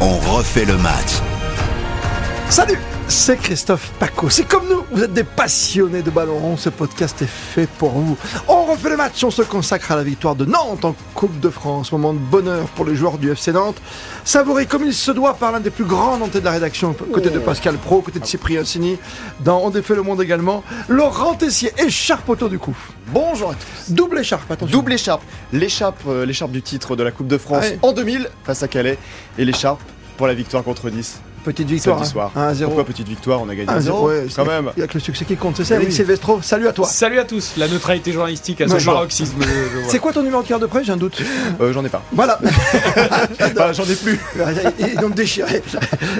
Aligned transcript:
On 0.00 0.18
refait 0.36 0.64
le 0.64 0.76
match. 0.76 1.22
Salut 2.50 2.78
c'est 3.08 3.36
Christophe 3.36 3.92
Paco. 3.98 4.30
C'est 4.30 4.44
comme 4.44 4.68
nous, 4.68 4.84
vous 4.90 5.02
êtes 5.02 5.12
des 5.12 5.24
passionnés 5.24 6.02
de 6.02 6.10
ballon 6.10 6.38
rond. 6.38 6.56
Ce 6.56 6.68
podcast 6.68 7.20
est 7.22 7.26
fait 7.26 7.66
pour 7.66 7.90
vous. 7.90 8.16
On 8.48 8.64
refait 8.64 8.90
le 8.90 8.96
match, 8.96 9.22
on 9.24 9.30
se 9.30 9.42
consacre 9.42 9.92
à 9.92 9.96
la 9.96 10.02
victoire 10.02 10.34
de 10.34 10.44
Nantes 10.44 10.84
en 10.84 10.94
Coupe 11.14 11.38
de 11.40 11.50
France. 11.50 11.92
Moment 11.92 12.12
de 12.12 12.18
bonheur 12.18 12.66
pour 12.68 12.84
les 12.84 12.94
joueurs 12.94 13.18
du 13.18 13.30
FC 13.30 13.52
Nantes. 13.52 13.80
Savouré 14.24 14.66
comme 14.66 14.84
il 14.84 14.94
se 14.94 15.10
doit 15.10 15.34
par 15.34 15.52
l'un 15.52 15.60
des 15.60 15.70
plus 15.70 15.84
grands 15.84 16.16
Nantais 16.16 16.40
de 16.40 16.44
la 16.44 16.52
rédaction, 16.52 16.94
côté 17.12 17.30
de 17.30 17.38
Pascal 17.38 17.76
Pro, 17.76 18.00
côté 18.00 18.18
de 18.20 18.26
Cyprien 18.26 18.64
Sini, 18.64 18.98
dans 19.40 19.58
On 19.58 19.70
défait 19.70 19.94
le 19.94 20.02
monde 20.02 20.22
également. 20.22 20.64
Laurent 20.88 21.34
Tessier, 21.34 21.72
écharpe 21.78 22.28
autour 22.28 22.48
du 22.48 22.58
cou. 22.58 22.76
Bonjour 23.08 23.50
à 23.50 23.54
tous. 23.54 23.92
Double 23.92 24.18
écharpe, 24.20 24.50
attention. 24.50 24.72
Double 24.72 24.94
écharpe. 24.94 25.22
L'écharpe, 25.52 26.00
euh, 26.08 26.24
l'écharpe 26.24 26.52
du 26.52 26.62
titre 26.62 26.96
de 26.96 27.02
la 27.02 27.10
Coupe 27.10 27.28
de 27.28 27.38
France 27.38 27.66
en 27.82 27.92
2000 27.92 28.28
face 28.44 28.62
à 28.62 28.68
Calais 28.68 28.98
et 29.38 29.44
l'écharpe 29.44 29.80
pour 30.16 30.26
la 30.26 30.34
victoire 30.34 30.64
contre 30.64 30.90
Nice 30.90 31.20
Petite 31.44 31.68
victoire. 31.68 31.98
Samedi 31.98 32.10
soir. 32.10 32.32
1-0. 32.36 32.64
Pourquoi 32.64 32.84
petite 32.84 33.08
victoire 33.08 33.40
On 33.42 33.48
a 33.48 33.54
gagné 33.54 33.70
1-0. 33.70 33.82
1-0 33.82 34.04
Ouais, 34.06 34.26
quand 34.34 34.44
même. 34.46 34.70
Il 34.76 34.80
n'y 34.80 34.84
a 34.84 34.86
que 34.86 34.94
le 34.94 35.00
succès 35.00 35.24
qui 35.24 35.36
compte, 35.36 35.56
c'est 35.58 35.64
ça, 35.64 35.76
Oui. 35.76 35.82
Eric 35.82 35.94
Silvestro. 35.94 36.40
Salut 36.42 36.66
à 36.68 36.72
toi. 36.72 36.86
Salut 36.86 37.18
à 37.18 37.24
tous, 37.24 37.52
la 37.56 37.68
neutralité 37.68 38.12
journalistique 38.12 38.60
à 38.62 38.66
son 38.68 38.74
Bonjour. 38.74 38.94
paroxysme. 38.94 39.36
C'est 39.88 39.98
quoi 39.98 40.12
ton 40.12 40.22
numéro 40.22 40.42
de 40.42 40.48
carte 40.48 40.62
de 40.62 40.66
prêt 40.66 40.82
J'ai 40.84 40.92
un 40.92 40.96
doute. 40.96 41.20
Euh, 41.60 41.72
J'en 41.72 41.84
ai 41.84 41.88
pas. 41.88 42.02
Voilà. 42.12 42.38
Enfin, 43.40 43.72
J'en 43.72 43.84
ai 43.84 43.94
plus. 43.94 44.18
Ils 44.80 44.96
donc 45.00 45.14
déchiré. 45.14 45.62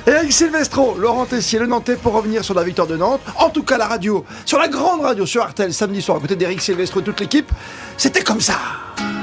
Eric 0.07 0.33
Silvestro, 0.33 0.97
Laurent 0.99 1.25
Tessier, 1.25 1.59
le 1.59 1.67
Nantais 1.67 1.97
pour 1.97 2.13
revenir 2.13 2.45
sur 2.45 2.55
la 2.55 2.63
victoire 2.63 2.87
de 2.87 2.97
Nantes. 2.97 3.21
En 3.39 3.49
tout 3.51 3.63
cas, 3.63 3.79
la 3.79 3.87
radio, 3.87 4.25
sur 4.45 4.59
la 4.59 4.69
grande 4.69 5.01
radio, 5.01 5.27
sur 5.27 5.43
Artel, 5.43 5.73
samedi 5.73 6.03
soir, 6.03 6.19
à 6.19 6.21
côté 6.21 6.37
d'Eric 6.37 6.61
Silvestro 6.61 7.01
et 7.01 7.03
toute 7.03 7.21
l'équipe. 7.21 7.51
C'était 7.97 8.23
comme 8.23 8.41
ça. 8.41 8.55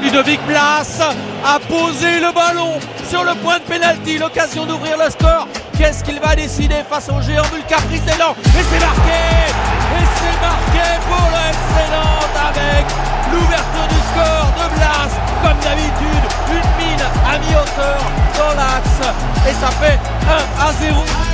Ludovic 0.01 0.41
Blas 0.47 0.99
a 1.45 1.59
posé 1.59 2.19
le 2.19 2.33
ballon 2.33 2.79
sur 3.09 3.23
le 3.23 3.35
point 3.35 3.59
de 3.59 3.63
pénalty, 3.63 4.17
l'occasion 4.17 4.65
d'ouvrir 4.65 4.97
le 4.97 5.09
score. 5.09 5.47
Qu'est-ce 5.77 6.03
qu'il 6.03 6.19
va 6.19 6.35
décider 6.35 6.83
face 6.89 7.09
au 7.09 7.21
géant 7.21 7.43
Caprice 7.67 8.01
et 8.05 8.11
Et 8.11 8.63
c'est 8.69 8.79
marqué 8.79 9.21
Et 9.97 10.07
c'est 10.17 10.41
marqué 10.41 10.87
pour 11.07 11.27
le 11.29 11.41
FC 11.49 11.91
Nantes 11.91 12.37
avec 12.49 12.85
l'ouverture 13.31 13.87
du 13.89 13.99
score 14.11 14.51
de 14.57 14.75
Blas. 14.75 15.11
Comme 15.43 15.59
d'habitude, 15.59 16.25
une 16.49 16.85
mine 16.85 17.05
à 17.25 17.37
mi-hauteur 17.39 18.01
dans 18.37 18.55
l'axe. 18.55 19.49
Et 19.49 19.53
ça 19.53 19.71
fait 19.71 19.99
1 20.27 20.67
à 20.67 20.71
0. 20.73 21.30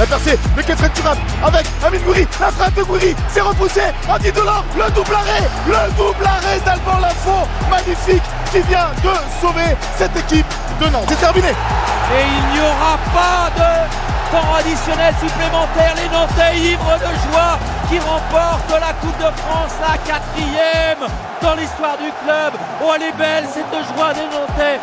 La 0.00 0.06
percée 0.06 0.38
de 0.56 0.62
Ketren 0.62 0.90
Turam 0.94 1.18
avec 1.44 1.66
Amin 1.86 1.98
Gouiri, 1.98 2.26
la 2.40 2.50
frappe 2.50 2.72
de 2.72 2.82
Gouiri, 2.84 3.14
c'est 3.28 3.42
repoussé, 3.42 3.82
Andy 4.08 4.32
Delors, 4.32 4.64
le 4.74 4.90
double 4.92 5.14
arrêt, 5.14 5.42
le 5.66 5.92
double 5.92 6.24
arrêt 6.24 6.58
d'Alban 6.64 7.00
Lafont, 7.02 7.46
magnifique, 7.68 8.22
qui 8.50 8.60
vient 8.60 8.88
de 9.04 9.12
sauver 9.42 9.76
cette 9.98 10.16
équipe 10.16 10.46
de 10.80 10.88
Nantes. 10.88 11.04
C'est 11.06 11.20
terminé. 11.20 11.48
Et 11.48 12.24
il 12.24 12.54
n'y 12.54 12.60
aura 12.60 12.96
pas 13.12 13.50
de 13.54 14.32
temps 14.32 14.54
additionnel 14.58 15.14
supplémentaire. 15.20 15.94
Les 15.94 16.08
Nantais 16.08 16.56
ivres 16.72 16.96
de 16.96 17.12
joie 17.28 17.58
qui 17.90 17.98
remportent 17.98 18.80
la 18.80 18.94
Coupe 18.94 19.18
de 19.18 19.30
France, 19.36 19.76
la 19.82 19.98
quatrième 19.98 21.04
dans 21.42 21.54
l'histoire 21.56 21.98
du 21.98 22.10
club. 22.24 22.54
Oh, 22.82 22.92
elle 22.96 23.02
est 23.02 23.16
belle 23.18 23.44
cette 23.52 23.68
joie 23.94 24.14
des 24.14 24.24
Nantais. 24.32 24.80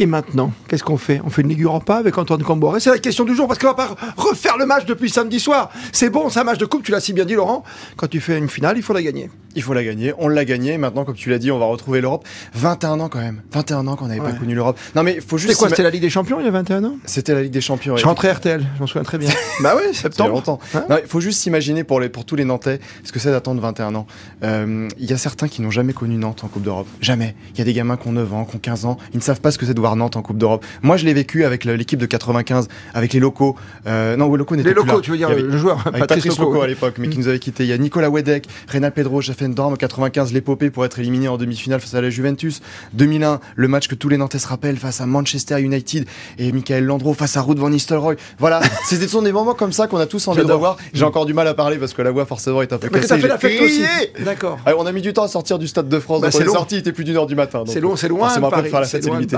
Et 0.00 0.06
maintenant, 0.06 0.52
qu'est-ce 0.66 0.82
qu'on 0.82 0.96
fait? 0.96 1.20
On 1.24 1.30
fait 1.30 1.42
une 1.42 1.48
Ligue 1.48 1.66
avec 1.88 2.18
Antoine 2.18 2.42
Camboré 2.42 2.80
C'est 2.80 2.90
la 2.90 2.98
question 2.98 3.24
du 3.24 3.34
jour 3.34 3.46
parce 3.46 3.60
qu'on 3.60 3.68
va 3.68 3.74
pas 3.74 3.94
refaire 4.16 4.56
le 4.58 4.66
match 4.66 4.86
depuis 4.86 5.08
samedi 5.08 5.38
soir. 5.38 5.70
C'est 5.92 6.10
bon, 6.10 6.30
c'est 6.30 6.40
un 6.40 6.44
match 6.44 6.58
de 6.58 6.66
coupe, 6.66 6.82
tu 6.82 6.90
l'as 6.90 7.00
si 7.00 7.12
bien 7.12 7.24
dit 7.24 7.34
Laurent. 7.34 7.62
Quand 7.96 8.08
tu 8.08 8.20
fais 8.20 8.36
une 8.36 8.48
finale, 8.48 8.76
il 8.76 8.82
faut 8.82 8.92
la 8.92 9.02
gagner. 9.02 9.30
Il 9.56 9.62
faut 9.62 9.74
la 9.74 9.84
gagner. 9.84 10.12
On 10.18 10.28
l'a 10.28 10.44
gagné. 10.44 10.78
Maintenant, 10.78 11.04
comme 11.04 11.14
tu 11.14 11.30
l'as 11.30 11.38
dit, 11.38 11.50
on 11.50 11.58
va 11.58 11.66
retrouver 11.66 12.00
l'Europe. 12.00 12.26
21 12.54 13.00
ans 13.00 13.08
quand 13.08 13.20
même. 13.20 13.40
21 13.52 13.86
ans 13.86 13.96
qu'on 13.96 14.06
n'avait 14.08 14.20
Ouais. 14.20 14.30
pas 14.32 14.36
connu 14.38 14.54
l'Europe. 14.54 14.78
Non 14.94 15.02
mais 15.02 15.20
faut 15.20 15.36
juste. 15.38 15.50
C'était 15.52 15.58
quoi 15.58 15.68
C'était 15.68 15.82
la 15.82 15.90
Ligue 15.90 16.02
des 16.02 16.10
Champions 16.10 16.38
il 16.40 16.44
y 16.46 16.48
a 16.48 16.52
21 16.52 16.84
ans? 16.84 16.94
C'était 17.04 17.34
la 17.34 17.42
Ligue 17.42 17.52
des 17.52 17.60
Champions. 17.60 17.96
Je 17.96 18.04
rentrais 18.06 18.32
RTL, 18.32 18.64
j'en 18.78 18.86
souviens 18.86 19.02
très 19.04 19.18
bien. 19.18 19.30
bah 19.62 19.74
oui, 19.76 19.94
septembre. 19.94 20.30
longtemps. 20.30 20.58
Hein 20.74 20.84
Non, 20.88 20.96
il 21.02 21.08
faut 21.08 21.20
juste 21.20 21.40
s'imaginer 21.40 21.84
pour, 21.84 22.00
les, 22.00 22.08
pour 22.08 22.24
tous 22.24 22.36
les 22.36 22.44
Nantais 22.44 22.80
ce 23.04 23.12
que 23.12 23.18
c'est 23.18 23.30
d'attendre 23.30 23.60
21 23.60 23.94
ans. 23.94 24.06
Euh, 24.42 24.88
Il 24.98 25.08
y 25.10 25.12
a 25.12 25.18
certains 25.18 25.48
qui 25.48 25.62
n'ont 25.62 25.70
jamais 25.70 25.92
connu 25.92 26.16
Nantes 26.16 26.42
en 26.44 26.48
Coupe 26.48 26.62
d'Europe. 26.62 26.86
Jamais. 27.00 27.34
Il 27.54 27.58
y 27.58 27.62
a 27.62 27.64
des 27.64 27.72
gamins 27.72 27.96
qui 27.96 28.08
ont 28.08 28.12
9 28.12 28.32
ans, 28.32 28.44
qui 28.44 28.56
ont 28.56 28.60
15 28.60 28.84
ans. 28.86 28.96
Ils 29.12 29.18
ne 29.18 29.22
savent 29.22 29.40
pas 29.40 29.50
ce 29.50 29.58
que 29.58 29.66
c'est 29.66 29.74
de 29.74 29.80
voir 29.80 29.96
Nantes 29.96 30.16
en 30.16 30.22
Coupe 30.22 30.38
d'Europe. 30.38 30.64
Moi, 30.82 30.96
je 30.96 31.04
l'ai 31.04 31.14
vécu 31.14 31.44
avec 31.44 31.64
l'équipe 31.64 31.98
de 31.98 32.06
95, 32.06 32.68
avec 32.94 33.12
les 33.12 33.20
locaux. 33.20 33.56
Euh, 33.86 34.16
non, 34.16 34.30
les 34.32 34.38
locaux 34.38 34.56
n'étaient 34.56 34.68
Les 34.70 34.74
plus 34.74 34.84
locaux, 34.84 34.96
là. 34.98 35.02
tu 35.02 35.10
veux 35.10 35.16
dire 35.16 35.28
avait- 35.30 35.42
le 35.42 35.56
joueur, 35.58 35.84
Patrice, 35.84 35.98
Patrice, 36.24 36.38
à 36.62 36.66
l'époque, 36.66 36.94
mais 36.98 37.08
qui 37.08 37.18
nous 37.18 37.28
avait 37.28 37.38
quitté. 37.38 37.64
Il 37.64 37.70
y 37.70 37.72
a 37.72 37.78
Nicolas 37.78 38.10
Wedek, 38.10 38.46
Renan 38.72 38.90
Pedro, 38.90 39.20
Schaffendorm, 39.44 39.76
95, 39.76 40.32
l'épopée 40.32 40.70
pour 40.70 40.84
être 40.86 40.98
éliminé 40.98 41.28
en 41.28 41.36
demi-finale 41.36 41.80
face 41.80 41.94
à 41.94 42.00
la 42.00 42.08
Juventus. 42.08 42.62
2001, 42.94 43.40
le 43.56 43.68
match 43.68 43.88
que 43.88 43.94
tous 43.94 44.08
les 44.08 44.16
Nantais 44.16 44.38
se 44.38 44.48
rappellent 44.48 44.78
face 44.78 45.00
à 45.00 45.06
Manchester 45.06 45.60
United 45.60 46.06
et 46.38 46.50
Michael 46.50 46.84
Landreau 46.84 47.12
face 47.12 47.36
à 47.36 47.42
Ruud 47.42 47.58
van 47.58 47.68
Nistelrooy. 47.68 48.16
Voilà, 48.38 48.60
c'est 48.86 48.98
des 48.98 49.08
sont 49.08 49.22
des 49.22 49.32
moments 49.32 49.54
comme 49.54 49.72
ça 49.72 49.86
qu'on 49.86 49.98
a 49.98 50.06
tous 50.06 50.26
envie 50.28 50.44
de 50.44 50.50
revoir. 50.50 50.76
J'ai 50.94 51.04
encore 51.04 51.26
du 51.26 51.34
mal 51.34 51.46
à 51.46 51.54
parler 51.54 51.76
parce 51.76 51.92
que 51.92 52.02
la 52.02 52.10
voix 52.10 52.24
forcément 52.26 52.62
est 52.62 52.72
un 52.72 52.78
peu 52.78 52.88
Mais 52.92 53.00
cassée. 53.00 53.08
t'as 53.08 53.18
fait 53.18 53.28
la 53.28 53.38
fête 53.38 53.60
aussi. 53.60 53.82
D'accord. 54.24 54.58
Ah, 54.64 54.72
on 54.78 54.86
a 54.86 54.92
mis 54.92 55.02
du 55.02 55.12
temps 55.12 55.24
à 55.24 55.28
sortir 55.28 55.58
du 55.58 55.68
Stade 55.68 55.88
de 55.88 56.00
France. 56.00 56.20
Bah, 56.20 56.28
donc 56.28 56.32
c'est 56.32 56.42
est 56.42 56.46
long. 56.46 56.54
sorti, 56.54 56.76
il 56.76 56.78
était 56.78 56.92
plus 56.92 57.04
d'une 57.04 57.16
heure 57.16 57.26
du 57.26 57.34
matin. 57.34 57.64
C'est 57.66 57.80
loin, 57.80 57.96
c'est 57.96 58.08
loin. 58.08 58.28
Paris, 58.50 58.64
de 58.64 58.68
faire 58.68 58.80
la 58.80 58.86
c'est 58.86 58.98
fête, 58.98 59.04
c'est 59.04 59.10
limité. 59.10 59.36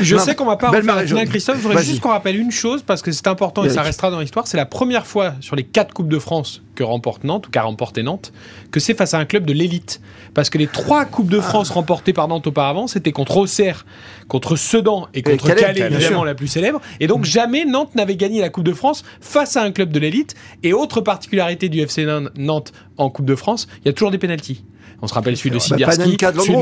Je 0.00 0.16
Non, 0.16 0.22
sais 0.22 0.34
qu'on 0.34 0.44
va 0.46 0.56
pas 0.56 0.68
refaire 0.68 0.96
la 0.96 1.06
finale. 1.06 1.28
Christophe. 1.28 1.56
Je 1.58 1.62
voudrais 1.62 1.82
juste 1.84 2.00
qu'on 2.00 2.10
rappelle 2.10 2.36
une 2.36 2.50
chose 2.50 2.82
parce 2.82 3.02
que 3.02 3.12
c'est 3.12 3.26
important 3.26 3.64
et 3.64 3.70
ça 3.70 3.82
restera 3.82 4.10
dans 4.10 4.20
l'histoire. 4.20 4.46
C'est 4.46 4.56
la 4.56 4.66
première 4.66 5.06
fois 5.06 5.32
sur 5.40 5.56
les 5.56 5.64
quatre 5.64 5.94
coupes 5.94 6.08
de 6.08 6.18
France 6.18 6.62
que 6.78 6.84
remporte 6.84 7.24
Nantes 7.24 7.48
ou 7.48 7.50
qu'a 7.50 7.62
remporté 7.62 8.04
Nantes 8.04 8.32
que 8.70 8.78
c'est 8.78 8.94
face 8.94 9.12
à 9.12 9.18
un 9.18 9.24
club 9.24 9.44
de 9.44 9.52
l'élite. 9.52 10.00
Parce 10.32 10.48
que 10.48 10.58
les 10.58 10.68
trois 10.68 11.04
coupes 11.04 11.28
de 11.28 11.40
France 11.40 11.70
remportées 11.70 12.12
par 12.12 12.28
Nantes 12.28 12.46
auparavant, 12.46 12.86
c'était 12.86 13.10
contre 13.10 13.38
Auxerre, 13.38 13.84
contre 14.28 14.54
Sedan 14.54 15.08
et 15.12 15.22
contre 15.22 15.48
Calais, 15.48 15.60
Calais, 15.60 15.74
bien 15.74 15.86
évidemment 15.86 16.18
sûr. 16.18 16.24
la 16.24 16.36
plus 16.36 16.46
célèbre. 16.46 16.80
Et 17.00 17.08
donc 17.08 17.24
jamais 17.24 17.64
Nantes 17.64 17.96
n'avait 17.96 18.14
gagné 18.14 18.40
la 18.40 18.48
Coupe 18.48 18.62
de 18.62 18.72
France 18.72 19.02
face 19.20 19.56
à 19.56 19.62
un 19.62 19.72
club 19.72 19.90
de 19.90 19.98
l'élite. 19.98 20.36
Et 20.62 20.72
autre 20.72 21.00
particularité 21.00 21.68
du 21.68 21.80
FC 21.80 22.06
Nantes 22.36 22.72
en 22.96 23.10
Coupe 23.10 23.26
de 23.26 23.34
France, 23.34 23.66
il 23.80 23.86
y 23.86 23.88
a 23.88 23.92
toujours 23.92 24.12
des 24.12 24.18
pénalties. 24.18 24.64
On 25.00 25.06
se 25.06 25.14
rappelle 25.14 25.36
celui 25.36 25.50
de 25.50 25.54
Bah, 25.56 25.60
Sibierski, 25.60 26.16
celui 26.42 26.56
de. 26.56 26.60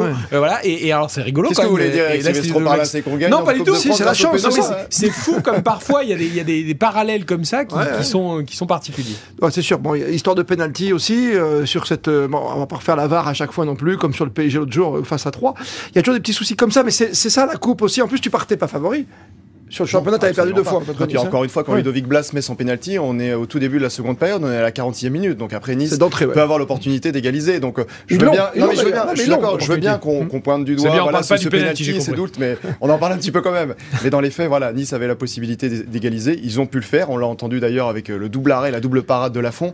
Ouais. 0.00 0.08
Euh, 0.32 0.38
voilà. 0.38 0.58
Et, 0.64 0.90
alors 0.90 1.08
c'est 1.08 1.22
rigolo 1.22 1.50
quand 1.54 1.62
que 1.62 1.68
vous 1.68 1.76
même. 1.76 1.92
gagne 3.16 3.30
Non, 3.30 3.44
pas 3.44 3.54
du 3.54 3.62
tout. 3.62 3.74
c'est 3.76 4.04
la 4.04 4.10
au 4.10 4.14
chance, 4.14 4.72
c'est- 4.90 5.10
fou 5.10 5.40
comme 5.40 5.62
parfois 5.62 6.02
il 6.02 6.10
y 6.10 6.40
a 6.40 6.44
des, 6.44 6.74
parallèles 6.74 7.24
comme 7.24 7.44
ça 7.44 7.64
qui, 7.64 7.74
sont, 8.04 8.42
qui 8.44 8.56
sont 8.56 8.66
particuliers. 8.66 9.14
C'est 9.50 9.62
sûr. 9.62 9.78
Bon, 9.78 9.94
histoire 9.94 10.34
de 10.34 10.42
penalty 10.42 10.92
aussi 10.92 11.30
euh, 11.32 11.64
sur 11.66 11.86
cette. 11.86 12.08
euh, 12.08 12.28
on 12.32 12.58
va 12.58 12.66
pas 12.66 12.76
refaire 12.76 12.96
la 12.96 13.06
VAR 13.06 13.28
à 13.28 13.34
chaque 13.34 13.52
fois 13.52 13.64
non 13.64 13.76
plus, 13.76 13.96
comme 13.98 14.14
sur 14.14 14.24
le 14.24 14.30
PSG 14.32 14.58
l'autre 14.58 14.72
jour 14.72 14.96
euh, 14.96 15.04
face 15.04 15.26
à 15.26 15.30
3 15.30 15.54
Il 15.90 15.96
y 15.96 15.98
a 15.98 16.02
toujours 16.02 16.14
des 16.14 16.20
petits 16.20 16.32
soucis 16.32 16.56
comme 16.56 16.70
ça, 16.72 16.82
mais 16.82 16.90
c'est 16.90 17.14
ça 17.14 17.46
la 17.46 17.56
coupe 17.56 17.82
aussi. 17.82 18.02
En 18.02 18.08
plus, 18.08 18.20
tu 18.20 18.30
partais 18.30 18.56
pas 18.56 18.66
favori. 18.68 19.06
Sur 19.70 19.84
le 19.84 19.88
championnat, 19.88 20.18
tu 20.18 20.26
avais 20.26 20.34
perdu 20.34 20.52
deux 20.52 20.64
fois. 20.64 20.82
Et 20.82 20.92
puis 20.92 21.06
Nice, 21.06 21.16
encore 21.18 21.40
hein. 21.40 21.44
une 21.44 21.48
fois, 21.50 21.64
quand 21.64 21.72
Ouais. 21.72 21.78
Ludovic 21.78 22.06
Blas 22.06 22.30
met 22.34 22.42
son 22.42 22.56
penalty, 22.56 22.98
on 22.98 23.18
est 23.18 23.32
au 23.34 23.46
tout 23.46 23.58
début 23.58 23.78
de 23.78 23.82
la 23.84 23.88
seconde 23.90 24.18
période, 24.18 24.42
on 24.44 24.50
est 24.50 24.56
à 24.56 24.62
la 24.62 24.72
46e 24.72 25.08
minute. 25.10 25.36
Donc 25.38 25.52
après 25.52 25.76
Nice 25.76 25.96
peut 25.96 26.40
avoir 26.40 26.58
l'opportunité 26.58 27.12
d'égaliser. 27.12 27.60
Donc 27.60 27.78
euh, 27.78 27.84
je 28.08 28.16
veux 28.16 28.30
bien, 28.30 28.50
je 28.54 28.60
veux 28.60 28.66
d'ailleurs. 28.90 29.04
bien, 29.06 29.14
je 29.14 29.20
suis 29.20 29.30
d'accord, 29.30 29.58
veux 29.58 29.76
bien 29.76 29.98
qu'on 29.98 30.26
qu'on 30.26 30.40
pointe 30.40 30.64
du 30.64 30.76
C'est 30.76 30.84
doigt 30.88 31.02
voilà, 31.02 31.22
ce, 31.22 31.48
penalty, 31.48 31.84
c'est 31.84 31.92
compris. 31.98 32.12
doute, 32.14 32.34
mais 32.38 32.56
on 32.80 32.90
en 32.90 32.98
parle 32.98 33.12
un 33.12 33.16
petit 33.18 33.30
peu 33.30 33.40
quand 33.40 33.52
même. 33.52 33.74
Mais 34.02 34.10
dans 34.10 34.20
les 34.20 34.30
faits, 34.30 34.48
voilà, 34.48 34.72
Nice 34.72 34.92
avait 34.92 35.06
la 35.06 35.14
possibilité 35.14 35.68
d'é- 35.68 35.82
d'égaliser. 35.84 36.38
Ils 36.42 36.58
ont 36.60 36.66
pu 36.66 36.78
le 36.78 36.84
faire. 36.84 37.08
On 37.10 37.16
l'a 37.16 37.26
entendu 37.26 37.60
d'ailleurs 37.60 37.88
avec 37.88 38.10
euh, 38.10 38.18
le 38.18 38.28
double 38.28 38.50
arrêt, 38.52 38.70
la 38.72 38.80
double 38.80 39.02
parade 39.04 39.32
de 39.32 39.40
Lafont. 39.40 39.72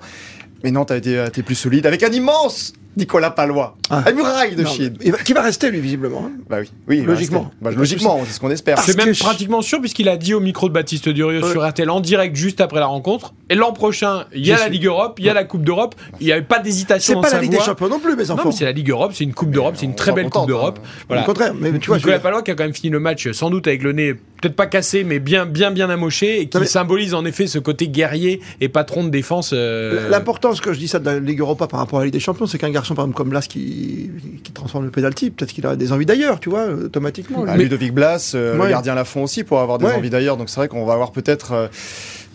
Mais 0.62 0.70
Nantes 0.70 0.90
a 0.90 0.96
été, 0.96 1.18
a 1.18 1.26
été 1.28 1.42
plus 1.42 1.54
solide 1.54 1.86
avec 1.86 2.02
un 2.02 2.10
immense 2.10 2.72
Nicolas 2.96 3.30
Palois, 3.30 3.76
Ah. 3.90 4.02
la 4.06 4.12
muraille 4.12 4.56
de 4.56 4.62
Non, 4.62 4.70
Chine. 4.70 4.96
il 5.04 5.12
va- 5.12 5.18
Qui 5.18 5.32
va 5.32 5.42
rester, 5.42 5.70
lui, 5.70 5.80
visiblement. 5.80 6.24
hein. 6.26 6.32
Bah 6.48 6.58
oui, 6.60 6.70
oui, 6.88 7.00
va 7.00 7.12
Logiquement. 7.12 7.50
Bah, 7.60 7.70
logiquement, 7.70 8.20
c'est 8.26 8.32
ce 8.32 8.40
qu'on 8.40 8.50
espère. 8.50 8.78
C'est 8.78 8.96
même 8.96 9.14
pratiquement 9.14 9.60
sûr 9.62 9.80
puisqu'il 9.80 10.08
a 10.08 10.16
dit 10.16 10.32
au 10.34 10.40
micro 10.40 10.68
de 10.68 10.74
Baptiste 10.74 11.08
Durieux 11.08 11.42
Ouais. 11.44 11.50
sur 11.52 11.66
RTL 11.66 11.90
en 11.90 12.00
direct 12.00 12.34
juste 12.36 12.60
après 12.60 12.80
la 12.80 12.86
rencontre. 12.86 13.34
Et 13.50 13.54
l'an 13.54 13.72
prochain, 13.72 14.24
il 14.34 14.46
y 14.46 14.52
a 14.52 14.58
la 14.58 14.68
Ligue 14.68 14.86
Europe, 14.86 15.16
il 15.18 15.26
y 15.26 15.28
a 15.30 15.34
la 15.34 15.44
Coupe 15.44 15.62
d'Europe. 15.62 15.94
Il 16.20 16.26
n'y 16.26 16.32
avait 16.32 16.42
pas 16.42 16.58
d'hésitation 16.58 17.22
C'est 17.22 17.28
pas 17.30 17.34
la 17.36 17.42
Ligue 17.42 17.50
des. 17.52 17.58
Champions 17.60 17.88
non 17.88 17.98
plus, 17.98 18.16
mes 18.16 18.24
Non, 18.24 18.30
enfants. 18.34 18.48
mais 18.48 18.52
c'est 18.52 18.64
la 18.64 18.72
Ligue 18.72 18.90
Europe, 18.90 19.12
c'est 19.14 19.24
une 19.24 19.34
Coupe 19.34 19.50
d'Europe, 19.50 19.74
c'est 19.76 19.84
une 19.86 19.94
très 19.94 20.12
belle 20.12 20.30
Coupe 20.30 20.46
d'Europe. 20.48 20.78
hein. 21.10 21.20
Au 21.20 21.24
contraire, 21.24 21.52
mais 21.58 21.78
tu 21.78 21.88
vois, 21.88 21.96
Nicolas 21.98 22.18
Palois 22.18 22.42
qui 22.42 22.50
a 22.50 22.54
quand 22.54 22.64
même 22.64 22.74
fini 22.74 22.90
le 22.90 23.00
match 23.00 23.30
sans 23.32 23.50
doute 23.50 23.66
avec 23.66 23.82
le 23.82 23.92
nez 23.92 24.14
peut-être 24.42 24.54
pas 24.56 24.66
cassé 24.66 25.02
mais 25.02 25.18
bien 25.18 25.46
bien 25.46 25.70
bien 25.70 25.88
amoché 25.88 26.40
et 26.42 26.48
qui 26.48 26.56
Non, 26.58 26.60
mais- 26.60 26.66
symbolise 26.66 27.14
en 27.14 27.24
effet 27.24 27.46
ce 27.46 27.58
côté 27.58 27.88
guerrier 27.88 28.42
et 28.60 28.68
patron 28.68 29.02
de 29.04 29.08
défense. 29.08 29.50
euh, 29.54 30.10
L'importance 30.10 30.60
que 30.60 30.74
je 30.74 30.78
dis 30.78 30.88
ça 30.88 30.98
de 30.98 31.06
la 31.06 31.18
Ligue 31.18 31.40
Europa 31.40 31.66
par 31.66 31.80
rapport 31.80 31.98
à 31.98 32.02
la 32.02 32.06
Ligue 32.06 32.12
des 32.14 32.20
Champions, 32.20 32.46
c'est 32.46 32.58
qu'un 32.58 32.70
garçon 32.70 32.85
par 32.94 33.04
exemple 33.04 33.16
comme 33.16 33.28
Blas 33.30 33.42
qui, 33.48 34.10
qui 34.44 34.52
transforme 34.52 34.84
le 34.84 34.90
pénalty, 34.90 35.30
peut-être 35.30 35.52
qu'il 35.52 35.66
a 35.66 35.76
des 35.76 35.92
envies 35.92 36.06
d'ailleurs, 36.06 36.40
tu 36.40 36.48
vois, 36.50 36.60
euh, 36.60 36.86
automatiquement. 36.86 37.44
Ah. 37.48 37.56
Ludovic 37.56 37.92
Blas, 37.92 38.32
euh, 38.34 38.56
Ouais. 38.58 38.64
le 38.66 38.70
gardien 38.70 38.94
Lafont 38.94 39.22
aussi 39.24 39.44
pour 39.44 39.60
avoir 39.60 39.78
des 39.78 39.86
Ouais. 39.86 39.94
envies 39.94 40.10
d'ailleurs. 40.10 40.36
Donc 40.36 40.48
c'est 40.48 40.56
vrai 40.56 40.68
qu'on 40.68 40.84
va 40.84 40.92
avoir 40.94 41.12
peut-être 41.12 41.52
euh, 41.52 41.68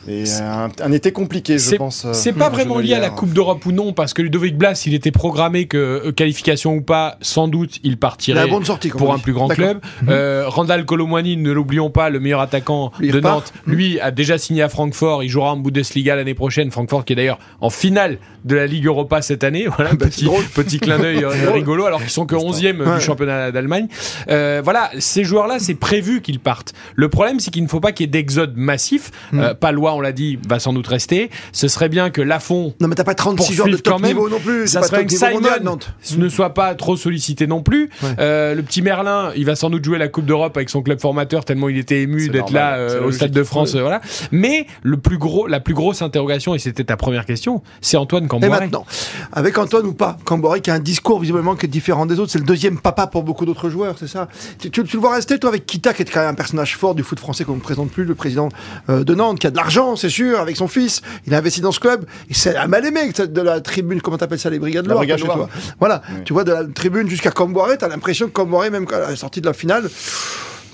Et 0.07 0.23
euh, 0.27 0.41
un, 0.41 0.69
un 0.83 0.91
été 0.91 1.11
compliqué, 1.11 1.57
je 1.59 1.75
pense. 1.75 2.05
euh, 2.05 2.13
C'est 2.13 2.33
pas 2.33 2.47
en 2.49 2.51
vraiment 2.53 2.79
lié 2.79 2.95
à 2.95 2.99
la. 2.99 3.09
Coupe 3.11 3.33
d'Europe 3.33 3.65
ou 3.65 3.71
non, 3.71 3.93
parce 3.93 4.13
que 4.13 4.21
Ludovic 4.21 4.57
Blas, 4.57 4.83
il 4.87 4.93
était 4.93 5.11
programmé 5.11 5.65
que 5.67 5.77
euh, 5.77 6.11
qualification 6.11 6.75
ou 6.75 6.81
pas, 6.81 7.17
sans 7.21 7.47
doute, 7.47 7.79
il 7.83 7.97
partirait 7.97 8.39
un 8.39 8.47
bon 8.47 8.59
de 8.59 8.65
sortie, 8.65 8.89
pour 8.89 9.13
un 9.13 9.17
dit. 9.17 9.21
plus 9.23 9.33
grand 9.33 9.47
club. 9.47 9.79
Euh, 10.07 10.45
Randall 10.47 10.85
Colomwani, 10.85 11.37
ne 11.37 11.51
l'oublions 11.51 11.89
pas, 11.89 12.09
le 12.09 12.19
meilleur 12.19 12.39
attaquant 12.41 12.91
Il 13.01 13.11
de 13.11 13.17
repart. 13.17 13.35
Nantes, 13.35 13.53
lui 13.67 13.99
a 13.99 14.11
déjà 14.11 14.37
signé 14.37 14.61
à 14.63 14.69
Francfort. 14.69 15.23
Il 15.23 15.29
jouera 15.29 15.51
en 15.53 15.57
Bundesliga 15.57 16.15
l'année 16.15 16.33
prochaine. 16.33 16.71
Francfort 16.71 17.05
qui 17.05 17.13
est 17.13 17.15
d'ailleurs 17.15 17.39
en 17.59 17.69
finale 17.69 18.17
de 18.45 18.55
la 18.55 18.65
Ligue 18.65 18.85
Europa 18.85 19.21
cette 19.21 19.43
année. 19.43 19.67
Voilà, 19.77 19.93
Bah, 19.93 20.07
petit, 20.55 20.79
clin 20.79 20.97
d'œil 20.99 21.23
rigolo, 21.53 21.85
alors 21.85 21.99
qu'ils 22.01 22.09
sont 22.09 22.25
que 22.25 22.35
11e 22.35 22.81
Ouais. 22.81 22.95
du 22.95 23.01
championnat 23.01 23.51
d'Allemagne. 23.51 23.87
Euh, 24.29 24.61
voilà, 24.63 24.89
ces 24.99 25.23
joueurs-là, 25.23 25.59
c'est 25.59 25.75
prévu 25.75 26.21
qu'ils 26.21 26.39
partent. 26.39 26.73
Le 26.95 27.09
problème, 27.09 27.39
c'est 27.39 27.51
qu'il 27.51 27.63
ne 27.63 27.67
faut 27.67 27.79
pas 27.79 27.91
qu'il 27.91 28.05
y 28.05 28.09
ait 28.09 28.11
d'exode 28.11 28.53
massif. 28.55 29.11
Hmm. 29.31 29.39
Euh, 29.39 29.53
On 29.95 30.01
l'a 30.01 30.11
dit, 30.11 30.39
va 30.47 30.59
sans 30.59 30.73
doute 30.73 30.87
rester. 30.87 31.29
Ce 31.51 31.67
serait 31.67 31.89
bien 31.89 32.09
que 32.09 32.21
Lafont 32.21 32.73
Non, 32.79 32.87
mais 32.87 32.95
t'as 32.95 33.03
pas 33.03 33.15
36 33.15 33.53
joueurs 33.53 33.67
de 33.67 33.71
poursuivre 33.73 33.83
quand 33.83 33.91
top 33.91 34.01
même. 34.01 34.11
niveau 34.15 34.29
non 34.29 34.39
plus. 34.39 34.67
Ça 34.67 34.81
pas 34.81 34.87
serait 34.87 34.97
top 35.05 35.07
que 35.07 35.15
Simon 35.15 35.41
Nantes. 35.63 35.93
ne 36.17 36.29
soit 36.29 36.53
pas 36.53 36.75
trop 36.75 36.95
sollicité 36.97 37.47
non 37.47 37.61
plus. 37.63 37.89
Ouais. 38.03 38.09
Euh, 38.19 38.55
le 38.55 38.63
petit 38.63 38.81
Merlin, 38.81 39.31
il 39.35 39.45
va 39.45 39.55
sans 39.55 39.69
doute 39.69 39.83
jouer 39.85 39.97
la 39.97 40.07
Coupe 40.07 40.25
d'Europe 40.25 40.55
avec 40.57 40.69
son 40.69 40.81
club 40.81 40.99
formateur 40.99 41.45
tellement 41.45 41.69
il 41.69 41.77
était 41.77 42.01
ému 42.01 42.29
d'être 42.29 42.51
là 42.51 42.75
euh, 42.75 43.05
au. 43.05 43.11
Stade 43.11 43.31
de 43.31 43.43
France. 43.43 43.75
euh, 43.75 43.81
voilà. 43.81 44.01
Mais 44.31 44.65
le 44.83 44.97
plus 44.97 45.17
gros, 45.17 45.47
la 45.47 45.59
plus 45.59 45.73
grosse 45.73 46.01
interrogation, 46.01 46.55
et 46.55 46.59
c'était 46.59 46.83
ta 46.83 46.97
première 46.97 47.25
question, 47.25 47.61
c'est 47.81 47.97
Antoine 47.97 48.25
Et 48.25 48.27
Camboire. 48.27 48.59
maintenant, 48.59 48.85
avec 49.31 49.57
Antoine 49.57 49.85
ou 49.85 49.93
pas, 49.93 50.17
Camboré 50.25 50.61
qui 50.61 50.71
a 50.71 50.73
un 50.75 50.79
discours 50.79 51.19
visiblement 51.19 51.55
qui 51.55 51.65
est 51.65 51.69
différent 51.69 52.05
des 52.05 52.19
autres, 52.19 52.31
c'est 52.31 52.39
le 52.39 52.45
deuxième 52.45 52.79
papa 52.79 53.07
pour 53.07 53.23
beaucoup 53.23 53.45
d'autres 53.45 53.69
joueurs, 53.69 53.95
c'est 53.99 54.07
ça? 54.07 54.27
Tu, 54.59 54.69
tu- 54.71 54.83
tu 54.83 54.95
le 54.97 55.01
vois 55.01 55.13
rester, 55.15 55.37
toi, 55.39 55.49
avec 55.49 55.65
Kita, 55.65 55.93
qui 55.93 56.01
est 56.01 56.05
quand 56.05 56.19
même 56.21 56.29
un 56.29 56.33
personnage 56.33 56.75
fort 56.77 56.95
du 56.95 57.03
foot 57.03 57.19
français 57.19 57.43
qu'on 57.43 57.55
ne 57.55 57.59
présente 57.61 57.91
plus, 57.91 58.05
le 58.05 58.15
président 58.15 58.49
euh, 58.89 59.03
de 59.03 59.13
Nantes, 59.15 59.39
qui 59.39 59.47
a 59.47 59.51
de 59.51 59.55
l'argent, 59.57 59.80
c'est 59.95 60.09
sûr, 60.09 60.39
avec 60.39 60.55
son 60.57 60.67
fils, 60.67 61.01
il 61.27 61.33
a 61.33 61.37
investi 61.37 61.61
dans 61.61 61.71
ce 61.71 61.79
club, 61.79 62.05
et 62.29 62.33
c'est 62.33 62.55
un 62.55 62.67
mal 62.67 62.85
aimé 62.85 63.11
de 63.11 63.41
la 63.41 63.61
tribune, 63.61 64.01
comment 64.01 64.17
t'appelles 64.17 64.39
ça, 64.39 64.49
les 64.49 64.59
brigades 64.59 64.85
Loire, 64.85 64.97
brigade 64.99 65.19
Loire. 65.19 65.49
Voilà, 65.79 66.01
tu 66.25 66.33
vois, 66.33 66.43
de 66.43 66.51
la 66.51 66.63
tribune 66.65 67.09
jusqu'à 67.09 67.31
Camboré, 67.31 67.77
t'as 67.77 67.87
l'impression 67.87 68.27
que 68.27 68.31
Camboré, 68.31 68.69
même 68.69 68.85
à 68.93 68.99
la 69.11 69.15
sortie 69.15 69.41
de 69.41 69.45
la 69.47 69.53
finale, 69.53 69.89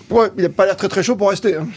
ouais, 0.10 0.28
il 0.38 0.44
n'a 0.44 0.50
pas 0.50 0.66
l'air 0.66 0.76
très 0.78 0.88
très 0.90 1.04
chaud 1.04 1.16
pour 1.16 1.30
rester. 1.30 1.56
hein. 1.56 1.68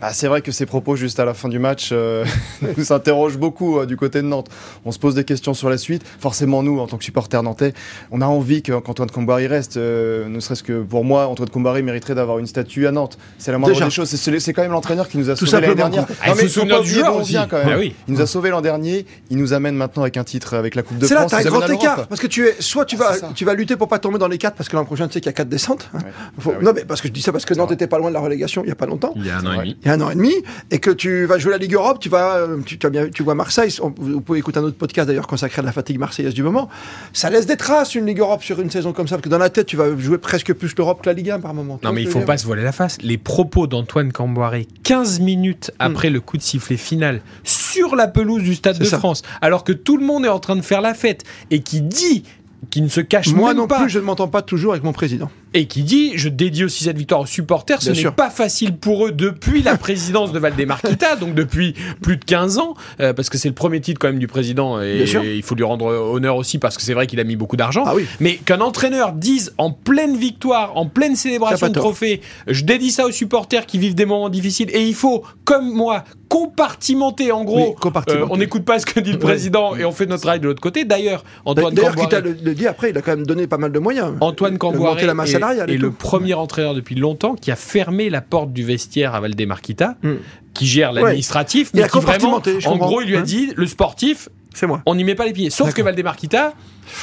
Ah, 0.00 0.12
c'est 0.12 0.28
vrai 0.28 0.42
que 0.42 0.52
ces 0.52 0.64
propos 0.66 0.94
juste 0.96 1.18
à 1.18 1.24
la 1.24 1.34
fin 1.34 1.48
du 1.48 1.58
match 1.58 1.88
euh, 1.92 2.24
nous 2.76 2.92
interrogent 2.92 3.36
beaucoup 3.38 3.78
euh, 3.80 3.86
du 3.86 3.96
côté 3.96 4.22
de 4.22 4.26
Nantes. 4.28 4.48
On 4.84 4.92
se 4.92 4.98
pose 4.98 5.14
des 5.16 5.24
questions 5.24 5.54
sur 5.54 5.68
la 5.68 5.76
suite. 5.78 6.02
Forcément, 6.20 6.62
nous, 6.62 6.78
en 6.78 6.86
tant 6.86 6.98
que 6.98 7.04
supporters 7.04 7.42
nantais, 7.42 7.72
on 8.12 8.20
a 8.20 8.26
envie 8.26 8.62
que- 8.62 8.78
qu'Antoine 8.78 9.10
Comboiré 9.10 9.46
reste. 9.48 9.76
euh, 9.76 10.28
ne 10.28 10.38
serait-ce 10.40 10.62
que 10.62 10.82
pour 10.82 11.04
moi, 11.04 11.26
Antoine 11.26 11.48
Comboiré 11.50 11.82
mériterait 11.82 12.14
d'avoir 12.14 12.38
une 12.38 12.46
statue 12.46 12.86
à 12.86 12.92
Nantes. 12.92 13.18
C'est 13.38 13.50
la 13.50 13.58
moindre 13.58 13.74
Déjà. 13.74 13.86
des 13.86 13.90
choses. 13.90 14.08
C'est 14.08 14.52
quand 14.52 14.62
même 14.62 14.70
l'entraîneur 14.72 15.08
qui 15.08 15.18
nous 15.18 15.30
a 15.30 15.34
Tout 15.34 15.46
sauvé 15.46 15.62
l'année 15.62 15.74
dernière. 15.74 16.06
Ah, 16.22 16.28
il 16.30 16.36
se 16.36 16.42
faut 16.42 16.48
souvenir 16.48 16.76
pas 16.78 16.82
du 16.84 16.90
joueur 16.90 17.16
on 17.16 17.20
aussi. 17.20 17.30
vient, 17.32 17.46
quand 17.48 17.58
même. 17.58 17.66
Bah 17.68 17.74
oui. 17.78 17.94
Il 18.06 18.14
nous 18.14 18.20
a 18.20 18.26
sauvé 18.26 18.50
l'an 18.50 18.60
dernier. 18.60 19.04
Il 19.30 19.36
nous 19.38 19.52
amène 19.52 19.74
maintenant 19.74 20.02
avec 20.02 20.16
un 20.16 20.24
titre 20.24 20.54
avec 20.54 20.74
la 20.76 20.82
Coupe 20.82 20.98
de 20.98 21.06
C'est 21.06 21.14
là, 21.14 21.20
France. 21.22 21.32
t'as 21.32 21.38
un 21.38 21.40
il 21.40 21.46
grand 21.48 21.66
écart. 21.68 22.06
Parce 22.06 22.20
que 22.20 22.26
tu 22.28 22.46
es, 22.46 22.54
soit 22.60 22.84
tu 22.84 22.96
Ah, 23.00 23.14
vas, 23.20 23.28
tu 23.34 23.44
vas 23.44 23.54
lutter 23.54 23.76
pour 23.76 23.88
pas 23.88 23.98
tomber 23.98 24.18
dans 24.18 24.28
les 24.28 24.38
quatre, 24.38 24.54
parce 24.54 24.68
que 24.68 24.76
l'an 24.76 24.84
prochain, 24.84 25.08
tu 25.08 25.14
sais 25.14 25.20
qu'il 25.20 25.28
y 25.28 25.30
a 25.30 25.32
quatre 25.32 25.48
descentes. 25.48 25.88
hein. 25.94 25.98
Ouais. 25.98 26.10
Faut- 26.38 26.50
Ah 26.54 26.56
oui. 26.60 26.64
Non, 26.64 26.72
mais 26.74 26.84
parce 26.84 27.00
que 27.00 27.08
je 27.08 27.12
dis 27.12 27.22
ça 27.22 27.32
parce 27.32 27.44
que 27.44 27.54
Nantes 27.54 27.72
était 27.72 27.86
pas 27.88 27.98
loin 27.98 28.10
de 28.10 28.14
la 28.14 28.20
relégation 28.20 28.62
il 28.64 28.68
y 28.68 28.72
a 28.72 28.76
pas 28.76 28.86
longtemps. 28.86 29.12
Il 29.16 29.26
y 29.26 29.30
a 29.30 29.38
un 29.38 29.46
an 29.46 29.52
et 29.54 29.58
demi. 29.58 29.76
Il 29.88 29.92
y 29.92 29.94
a 29.94 30.04
un 30.04 30.06
an 30.06 30.10
et 30.10 30.14
demi, 30.16 30.34
et 30.70 30.80
que 30.80 30.90
tu 30.90 31.24
vas 31.24 31.38
jouer 31.38 31.52
la 31.52 31.56
Ligue 31.58 31.72
Europe, 31.72 31.98
tu 31.98 32.10
vas, 32.10 32.36
euh, 32.36 32.58
tu, 32.64 32.78
tu 32.78 32.86
as 32.86 32.90
bien, 32.90 33.08
tu 33.08 33.22
vois 33.22 33.34
Marseille. 33.34 33.74
on- 33.80 33.94
vous, 33.96 34.20
pouvez 34.20 34.38
écouter 34.38 34.58
un 34.58 34.64
autre 34.64 34.76
podcast 34.76 35.08
d'ailleurs 35.08 35.26
consacré 35.26 35.60
à 35.60 35.64
la 35.64 35.72
fatigue 35.72 35.98
marseillaise 35.98 36.34
du 36.34 36.42
moment. 36.42 36.68
Ça 37.14 37.30
laisse 37.30 37.46
des 37.46 37.56
traces 37.56 37.94
une 37.94 38.04
Ligue 38.04 38.20
Europe 38.20 38.42
sur 38.42 38.60
une 38.60 38.70
saison 38.70 38.92
comme 38.92 39.08
ça, 39.08 39.16
parce 39.16 39.24
que 39.24 39.28
dans 39.30 39.38
la 39.38 39.48
tête, 39.48 39.66
tu 39.66 39.76
vas 39.76 39.96
jouer 39.96 40.18
presque 40.18 40.52
plus 40.52 40.74
l'Europe 40.76 41.00
que 41.02 41.08
la 41.08 41.14
Ligue 41.14 41.30
1 41.30 41.40
par 41.40 41.54
moment. 41.54 41.80
Non 41.82 41.92
mais 41.92 42.02
il 42.02 42.08
faut 42.08 42.20
pas 42.20 42.36
se 42.36 42.44
voiler 42.44 42.62
la 42.62 42.72
face. 42.72 42.98
Les 43.00 43.16
propos 43.16 43.66
d'Antoine 43.66 44.12
Camboiré 44.12 44.66
15 44.82 45.20
minutes 45.20 45.70
après 45.78 46.10
le 46.10 46.20
coup 46.20 46.36
de 46.36 46.42
sifflet 46.42 46.76
final 46.76 47.22
sur 47.44 47.96
la 47.96 48.08
pelouse 48.08 48.42
du 48.42 48.54
Stade 48.54 48.78
de 48.78 48.84
ça. 48.84 48.98
France, 48.98 49.22
alors 49.40 49.64
que 49.64 49.72
tout 49.72 49.96
le 49.96 50.04
monde 50.04 50.26
est 50.26 50.28
en 50.28 50.38
train 50.40 50.56
de 50.56 50.62
faire 50.62 50.82
la 50.82 50.92
fête 50.92 51.24
et 51.50 51.60
qui 51.60 51.80
dit 51.80 52.24
qui 52.70 52.82
ne 52.82 52.88
se 52.88 53.00
cache 53.00 53.28
Moi 53.32 53.50
même 53.50 53.58
non 53.58 53.66
pas 53.68 53.80
plus, 53.82 53.88
je 53.88 53.98
ne 54.00 54.04
m'entends 54.04 54.28
pas 54.28 54.42
toujours 54.42 54.72
avec 54.72 54.82
mon 54.84 54.92
président. 54.92 55.30
Et 55.54 55.66
qui 55.66 55.82
dit 55.82 56.12
je 56.16 56.28
dédie 56.28 56.64
aussi 56.64 56.84
cette 56.84 56.98
victoire 56.98 57.20
aux 57.20 57.26
supporters 57.26 57.80
ce 57.82 57.90
n'est 57.90 58.10
pas 58.10 58.30
facile 58.30 58.76
pour 58.76 59.06
eux 59.06 59.12
depuis 59.12 59.62
la 59.62 59.76
présidence 59.76 60.32
de 60.32 60.38
Valdemarquita 60.38 61.16
donc 61.16 61.34
depuis 61.34 61.74
plus 62.02 62.16
de 62.16 62.24
15 62.24 62.58
ans 62.58 62.74
euh, 63.00 63.12
parce 63.12 63.30
que 63.30 63.38
c'est 63.38 63.48
le 63.48 63.54
premier 63.54 63.80
titre 63.80 63.98
quand 63.98 64.08
même 64.08 64.18
du 64.18 64.26
président 64.26 64.80
et 64.82 65.04
il 65.36 65.42
faut 65.42 65.54
lui 65.54 65.64
rendre 65.64 65.86
honneur 65.86 66.36
aussi 66.36 66.58
parce 66.58 66.76
que 66.76 66.82
c'est 66.82 66.94
vrai 66.94 67.06
qu'il 67.06 67.18
a 67.20 67.24
mis 67.24 67.36
beaucoup 67.36 67.56
d'argent. 67.56 67.84
Ah 67.86 67.94
oui. 67.94 68.04
mais 68.20 68.36
qu'un 68.36 68.60
entraîneur 68.60 69.12
dise 69.12 69.54
en 69.58 69.70
pleine 69.70 70.16
victoire 70.16 70.76
en 70.76 70.86
pleine 70.86 71.16
célébration 71.16 71.68
de 71.68 71.72
trophée 71.72 72.20
je 72.46 72.64
dédie 72.64 72.90
ça 72.90 73.06
aux 73.06 73.12
supporters 73.12 73.66
qui 73.66 73.78
vivent 73.78 73.94
des 73.94 74.06
moments 74.06 74.28
difficiles 74.28 74.68
et 74.72 74.84
il 74.86 74.94
faut 74.94 75.24
comme 75.44 75.72
moi 75.72 76.04
compartimenter 76.28 77.32
en 77.32 77.44
gros. 77.44 77.68
Oui, 77.70 77.74
compartimenter. 77.80 78.22
euh, 78.22 78.26
on 78.30 78.36
n'écoute 78.36 78.64
pas 78.64 78.78
ce 78.78 78.86
que 78.86 79.00
dit 79.00 79.12
le 79.12 79.18
président 79.18 79.74
et 79.76 79.84
on 79.84 79.92
fait 79.92 80.06
notre 80.06 80.22
travail 80.22 80.40
de 80.40 80.46
l'autre 80.46 80.60
côté. 80.60 80.84
D'ailleurs 80.84 81.24
Antoine 81.44 81.74
D'ailleurs, 81.74 81.94
Camboire- 81.94 82.08
quitte 82.08 82.18
à 82.18 82.20
le, 82.20 82.36
le 82.42 82.54
dire 82.54 82.70
après, 82.70 82.90
il 82.90 82.98
a 82.98 83.02
quand 83.02 83.16
même 83.16 83.26
donné 83.26 83.46
pas 83.46 83.56
mal 83.58 83.72
de 83.72 83.78
moyens. 83.78 84.14
Antoine 84.20 84.58
la 85.06 85.14
masse 85.14 85.32
est, 85.34 85.38
et 85.68 85.76
le 85.78 85.90
premier 85.90 86.34
entraîneur 86.34 86.74
depuis 86.74 86.94
longtemps 86.94 87.34
qui 87.34 87.50
a 87.50 87.56
fermé 87.56 88.10
la 88.10 88.20
porte 88.20 88.52
du 88.52 88.62
vestiaire 88.64 89.14
à 89.14 89.20
Valdemarquita, 89.20 89.96
Hmm. 90.02 90.14
qui 90.54 90.66
gère 90.66 90.92
l'administratif, 90.92 91.70
mais 91.74 91.82
qui 91.88 91.98
vraiment, 92.00 92.40
en 92.66 92.76
gros, 92.76 93.00
il 93.00 93.08
lui 93.08 93.16
a 93.16 93.20
Hein. 93.20 93.22
dit, 93.22 93.52
le 93.56 93.66
sportif, 93.66 94.28
C'est 94.58 94.66
moi. 94.66 94.82
on 94.86 94.94
n'y 94.96 95.04
met 95.04 95.14
pas 95.14 95.24
les 95.26 95.32
pieds. 95.32 95.50
Sauf 95.50 95.72
que 95.72 95.82
Valdemarquita, 95.82 96.52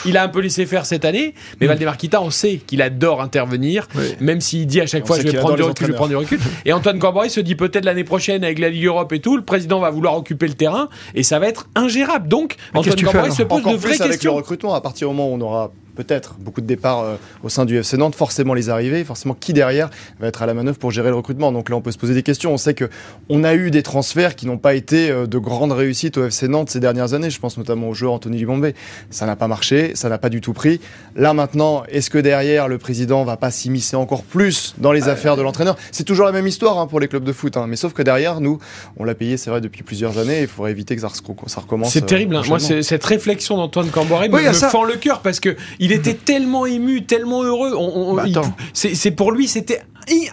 il 0.05 0.17
a 0.17 0.23
un 0.23 0.27
peu 0.27 0.39
laissé 0.41 0.65
faire 0.65 0.85
cette 0.85 1.05
année, 1.05 1.33
mais 1.61 1.67
Valdemarquita, 1.67 2.21
on 2.21 2.29
sait 2.29 2.57
qu'il 2.57 2.81
adore 2.81 3.21
intervenir, 3.21 3.87
Oui. 3.95 4.15
même 4.19 4.41
s'il 4.41 4.65
dit 4.67 4.81
à 4.81 4.87
chaque 4.87 5.03
On 5.03 5.07
fois 5.07 5.17
je 5.19 5.27
vais 5.27 5.37
prendre 5.37 5.55
du 5.55 5.61
recul, 5.63 5.87
je 5.87 5.91
vais 5.91 5.95
prendre 5.95 6.09
du 6.09 6.15
recul. 6.17 6.39
Et 6.65 6.73
Antoine 6.73 6.99
Camboire 6.99 7.29
se 7.29 7.39
dit 7.39 7.55
peut-être 7.55 7.85
l'année 7.85 8.03
prochaine 8.03 8.43
avec 8.43 8.59
la 8.59 8.69
Ligue 8.69 8.85
Europe 8.85 9.13
et 9.13 9.19
tout, 9.19 9.37
le 9.37 9.43
président 9.45 9.79
va 9.79 9.89
vouloir 9.89 10.17
occuper 10.17 10.47
le 10.47 10.55
terrain 10.55 10.89
et 11.13 11.23
ça 11.23 11.39
va 11.39 11.47
être 11.47 11.67
ingérable. 11.75 12.27
Donc 12.27 12.55
Mais 12.73 12.79
Antoine 12.81 13.07
alors 13.07 13.33
se 13.33 13.43
pose 13.43 13.59
Encore 13.59 13.73
de 13.73 13.77
vraies 13.77 13.91
plus 13.91 14.01
avec 14.01 14.07
le 14.07 14.13
questions. 14.15 14.35
recrutement, 14.35 14.73
à 14.75 14.81
partir 14.81 15.07
du 15.07 15.15
moment 15.15 15.29
où 15.31 15.35
on 15.35 15.41
aura 15.41 15.71
peut-être 15.95 16.35
beaucoup 16.39 16.59
de 16.59 16.65
départs 16.65 16.99
euh, 17.03 17.15
au 17.41 17.47
sein 17.47 17.63
du 17.63 17.77
FC 17.77 17.95
Nantes, 17.95 18.15
forcément 18.15 18.53
les 18.53 18.69
arrivées, 18.69 19.05
forcément 19.05 19.33
qui 19.33 19.53
derrière 19.53 19.89
va 20.19 20.27
être 20.27 20.41
à 20.41 20.45
la 20.45 20.53
manœuvre 20.53 20.77
pour 20.77 20.91
gérer 20.91 21.07
le 21.09 21.15
recrutement. 21.15 21.53
Donc 21.53 21.69
là, 21.69 21.77
on 21.77 21.81
peut 21.81 21.93
se 21.93 21.97
poser 21.97 22.13
des 22.13 22.21
questions. 22.21 22.51
On 22.53 22.57
sait 22.57 22.73
que 22.73 22.89
on 23.29 23.45
a 23.45 23.53
eu 23.55 23.71
des 23.71 23.81
transferts 23.81 24.35
qui 24.35 24.45
n'ont 24.45 24.57
pas 24.57 24.73
été 24.73 25.09
euh, 25.09 25.25
de 25.25 25.37
grandes 25.37 25.71
réussites 25.71 26.17
au 26.17 26.25
FC 26.25 26.49
Nantes 26.49 26.69
ces 26.69 26.81
dernières 26.81 27.13
années. 27.13 27.29
Je 27.29 27.39
pense 27.39 27.44
notamment 27.57 27.89
au 27.89 27.93
joueur 27.93 28.13
Anthony 28.13 28.37
Libombe. 28.37 28.71
Ça 29.09 29.25
n'a 29.25 29.35
pas 29.35 29.47
marché, 29.47 29.91
ça 29.95 30.09
n'a 30.09 30.17
pas 30.17 30.29
du 30.29 30.41
tout 30.41 30.53
pris. 30.53 30.79
Là 31.15 31.33
maintenant, 31.33 31.83
est-ce 31.89 32.09
que 32.09 32.17
derrière 32.17 32.67
le 32.67 32.77
président 32.77 33.23
va 33.23 33.37
pas 33.37 33.51
s'immiscer 33.51 33.95
encore 33.95 34.23
plus 34.23 34.73
dans 34.77 34.91
les 34.91 35.07
affaires 35.07 35.37
de 35.37 35.41
l'entraîneur? 35.41 35.75
C'est 35.91 36.03
toujours 36.03 36.25
la 36.25 36.31
même 36.31 36.47
histoire 36.47 36.77
hein, 36.79 36.87
pour 36.87 36.99
les 36.99 37.07
clubs 37.07 37.23
de 37.23 37.31
foot, 37.33 37.55
hein. 37.57 37.65
mais 37.67 37.75
sauf 37.75 37.93
que 37.93 38.01
derrière 38.01 38.41
nous, 38.41 38.59
on 38.97 39.03
l'a 39.03 39.15
payé, 39.15 39.37
c'est 39.37 39.49
vrai, 39.49 39.61
depuis 39.61 39.83
plusieurs 39.83 40.17
années. 40.17 40.41
Il 40.41 40.47
faudrait 40.47 40.71
éviter 40.71 40.95
que 40.95 41.01
ça, 41.01 41.07
re- 41.07 41.47
ça 41.47 41.61
recommence. 41.61 41.91
C'est 41.93 42.03
euh, 42.03 42.07
terrible. 42.07 42.35
hein. 42.35 42.41
Moi, 42.47 42.59
cette 42.59 43.03
réflexion 43.03 43.57
d'Antoine 43.57 43.89
Camboré 43.89 44.27
me, 44.29 44.35
Oui, 44.35 44.47
me 44.47 44.53
ça. 44.53 44.69
fend 44.69 44.83
le 44.83 44.95
cœur 44.95 45.21
parce 45.21 45.39
que 45.39 45.55
il 45.79 45.91
était 45.91 46.13
tellement 46.15 46.65
ému, 46.65 47.05
tellement 47.05 47.43
heureux. 47.43 47.73
On- 47.77 48.11
on- 48.11 48.13
Bah, 48.15 48.23
il- 48.27 48.39
c'est 48.73 49.11
pour 49.11 49.31
lui, 49.31 49.47
c'était 49.47 49.81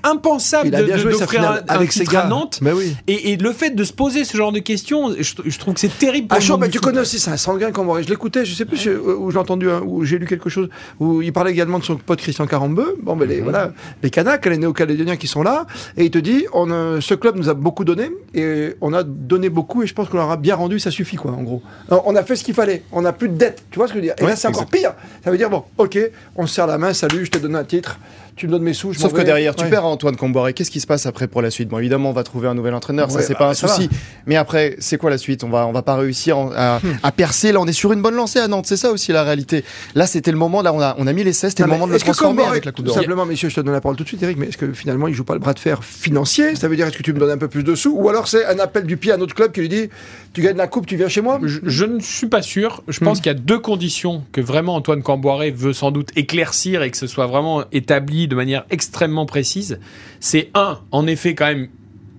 impensable 0.04 0.69
Il 0.69 0.74
a 0.74 0.80
de- 0.80 0.86
bien 0.86 0.96
de- 0.96 1.00
joué 1.00 1.12
sa 1.14 1.20
d'offrir 1.20 1.50
un 1.50 1.60
avec 1.69 1.92
ses 1.92 2.04
gars. 2.04 2.20
à 2.22 2.28
Nantes. 2.28 2.58
Mais 2.62 2.72
oui. 2.72 2.96
Et, 3.06 3.32
et 3.32 3.36
le 3.36 3.52
fait 3.52 3.70
de 3.70 3.84
se 3.84 3.92
poser 3.92 4.24
ce 4.24 4.36
genre 4.36 4.52
de 4.52 4.58
questions, 4.58 5.14
je, 5.18 5.32
je 5.44 5.58
trouve 5.58 5.75
que 5.75 5.80
c'est 5.80 5.97
terrible. 5.99 6.28
Pour 6.28 6.38
Ah, 6.38 6.40
chaud, 6.40 6.56
bah, 6.56 6.68
tu 6.68 6.80
connais 6.80 7.00
aussi, 7.00 7.18
c'est 7.18 7.30
un 7.30 7.37
sanguin 7.37 7.70
Camboré. 7.73 8.02
Je 8.02 8.08
l'écoutais, 8.08 8.44
je 8.44 8.54
sais 8.54 8.64
plus 8.64 8.87
euh, 8.87 8.99
où 9.18 9.30
j'ai 9.30 9.38
entendu, 9.38 9.70
un- 9.70 9.80
où 9.80 10.04
j'ai 10.04 10.18
lu 10.18 10.26
quelque 10.26 10.49
chose, 10.50 10.68
où 11.00 11.23
il 11.23 11.32
parlait 11.32 11.50
également 11.52 11.78
de 11.78 11.85
son 11.85 11.97
pote 11.97 12.20
Christian 12.20 12.47
Carambeu. 12.47 12.97
Bon, 13.02 13.16
ben, 13.16 13.28
les, 13.28 13.38
Mhm. 13.38 13.42
voilà, 13.44 13.73
les 14.02 14.11
Kanaks, 14.11 14.47
les 14.47 14.58
Néo-Calédoniens 14.58 15.16
qui 15.16 15.26
sont 15.26 15.42
là. 15.42 15.66
Et 15.97 16.04
il 16.04 16.11
te 16.11 16.18
dit, 16.18 16.47
on, 16.52 16.70
euh, 16.70 17.00
ce 17.00 17.14
club 17.14 17.37
nous 17.37 17.49
a 17.49 17.54
beaucoup 17.54 17.85
donné, 17.85 18.11
et 18.35 18.75
on 18.80 18.92
a 18.92 19.02
donné 19.02 19.49
beaucoup, 19.49 19.82
et 19.82 19.87
je 19.87 19.94
pense 19.94 20.08
qu'on 20.08 20.16
leur 20.18 20.30
a 20.30 20.37
bien 20.37 20.54
rendu, 20.56 20.78
ça 20.80 20.90
suffit, 20.90 21.16
quoi, 21.16 21.32
en 21.32 21.42
gros. 21.42 21.62
Alors, 21.90 22.04
on 22.06 22.14
a 22.16 22.23
fait 22.23 22.37
ce 22.37 22.44
qu'il 22.44 22.54
fallait, 22.54 22.82
on 22.92 23.02
n'a 23.02 23.12
plus 23.12 23.28
de 23.28 23.37
dette, 23.37 23.62
tu 23.70 23.78
vois 23.78 23.87
ce 23.88 23.92
que 23.92 23.99
je 23.99 24.00
veux 24.00 24.06
dire? 24.06 24.14
Et 24.18 24.23
Ouais, 24.25 24.30
là, 24.30 24.37
c'est 24.37 24.49
encore 24.49 24.66
pire. 24.66 24.92
Ça 25.25 25.30
veut 25.30 25.38
dire, 25.38 25.50
bon, 25.50 25.64
ok, 25.78 25.99
on 26.37 26.47
se 26.47 26.54
serre 26.54 26.66
la 26.66 26.78
main, 26.78 26.92
salut, 26.92 27.25
je 27.25 27.30
te 27.30 27.38
donne 27.38 27.56
un 27.56 27.64
titre, 27.64 27.99
tu 28.36 28.46
me 28.46 28.52
donnes 28.52 28.62
mes 28.62 28.72
sous, 28.74 28.92
je 28.92 28.98
Sauf 28.98 29.12
que 29.12 29.18
vais. 29.18 29.24
derrière, 29.24 29.54
tu 29.54 29.64
Ouais. 29.64 29.70
perds 29.70 29.84
Antoine 29.84 30.16
Comboiré. 30.16 30.52
Qu'est-ce 30.54 30.70
qui 30.70 30.80
se 30.80 30.86
passe 30.86 31.06
après 31.06 31.28
pour 31.28 31.42
la 31.42 31.50
suite 31.50 31.68
Bon, 31.68 31.78
évidemment, 31.78 32.10
on 32.10 32.12
va 32.14 32.22
trouver 32.24 32.48
un 32.48 32.54
nouvel 32.54 32.74
entraîneur, 32.74 33.10
ça 33.10 33.18
Ouais, 33.18 33.22
c'est 33.22 33.34
bah, 33.34 33.38
pas 33.40 33.48
un 33.50 33.54
ça 33.54 33.68
souci. 33.68 33.88
Mais 34.26 34.36
après, 34.36 34.76
c'est 34.78 34.96
quoi 34.98 35.10
la 35.10 35.18
suite 35.18 35.44
On 35.44 35.50
va, 35.50 35.66
on 35.66 35.72
va 35.72 35.82
pas 35.82 35.96
réussir 35.96 36.38
en- 36.38 36.50
à, 36.54 36.78
Hmm. 36.78 36.94
à 37.02 37.12
percer. 37.12 37.52
Là, 37.52 37.60
on 37.60 37.66
est 37.66 37.72
sur 37.72 37.92
une 37.92 38.02
bonne 38.02 38.14
lancée 38.14 38.38
à 38.38 38.48
Nantes. 38.48 38.66
C'est 38.66 38.76
ça 38.76 38.90
aussi 38.90 39.12
la 39.12 39.22
réalité. 39.22 39.64
Là, 39.94 40.06
c'était 40.06 40.30
le 40.32 40.38
moment. 40.38 40.62
Là, 40.62 40.72
on 40.72 40.80
a, 40.80 40.94
on 40.98 41.06
a 41.06 41.12
mis 41.12 41.24
les 41.24 41.32
16 41.32 41.50
C'était 41.50 41.62
le 41.64 41.68
moment 41.68 41.86
de 41.86 41.92
le 41.92 41.98
transformer 42.00 42.44
avec 42.44 42.64
la 42.64 42.72
Coupe 42.72 42.84
d'Europe. 42.86 43.00
Simplement, 43.00 43.26
messieurs, 43.26 43.48
je 43.48 43.56
te 43.56 43.60
donne 43.60 43.74
la 43.74 43.80
parole 43.80 43.96
tout 43.96 44.04
de 44.04 44.08
suite, 44.08 44.22
Eric, 44.22 44.36
mais 44.38 44.48
est-ce 44.48 44.56
que 44.58 44.72
finalement 44.72 45.08
il 45.08 45.14
joue 45.14 45.24
pas 45.24 45.34
le 45.34 45.40
bras 45.40 45.52
de 45.54 45.58
fer 45.58 45.82
financier? 45.84 46.56
Ça 46.56 46.68
veut 46.68 46.76
dire 46.76 46.86
est-ce 46.86 46.96
que 46.96 47.02
tu 47.02 47.12
me 47.12 47.18
donnes 47.18 47.30
un 47.30 47.38
peu 47.38 47.48
plus 47.48 47.62
de 47.64 47.74
sous? 47.74 47.90
Ou 47.94 48.08
alors 48.08 48.28
c'est 48.28 48.44
un 48.46 48.58
appel 48.58 48.84
du 48.84 48.96
pied 48.96 49.12
à 49.12 49.16
notre 49.16 49.34
club 49.34 49.52
qui 49.52 49.60
lui 49.60 49.68
dit 49.68 49.88
tu 50.32 50.40
gagnes 50.42 50.56
la 50.56 50.66
coupe, 50.66 50.86
tu 50.86 50.96
viens 50.96 51.08
chez 51.08 51.20
moi? 51.20 51.38
Je, 51.42 51.58
je 51.64 51.84
ne 51.84 52.00
suis 52.00 52.26
pas 52.28 52.42
sûr. 52.42 52.82
Je 52.88 52.98
Hmm. 53.00 53.04
pense 53.04 53.18
qu'il 53.20 53.26
y 53.26 53.34
a 53.34 53.38
deux 53.38 53.58
conditions 53.58 54.24
que 54.32 54.40
vraiment 54.40 54.74
Antoine 54.76 55.02
Camboiré 55.02 55.50
veut 55.50 55.72
sans 55.72 55.90
doute 55.90 56.08
éclaircir 56.16 56.82
et 56.82 56.90
que 56.90 56.96
ce 56.96 57.06
soit 57.06 57.26
vraiment 57.26 57.64
établi 57.72 58.22
de 58.29 58.35
manière 58.35 58.64
extrêmement 58.71 59.26
précise. 59.26 59.79
C'est 60.21 60.50
un, 60.55 60.81
en 60.91 61.07
effet, 61.07 61.35
quand 61.35 61.47
même 61.47 61.69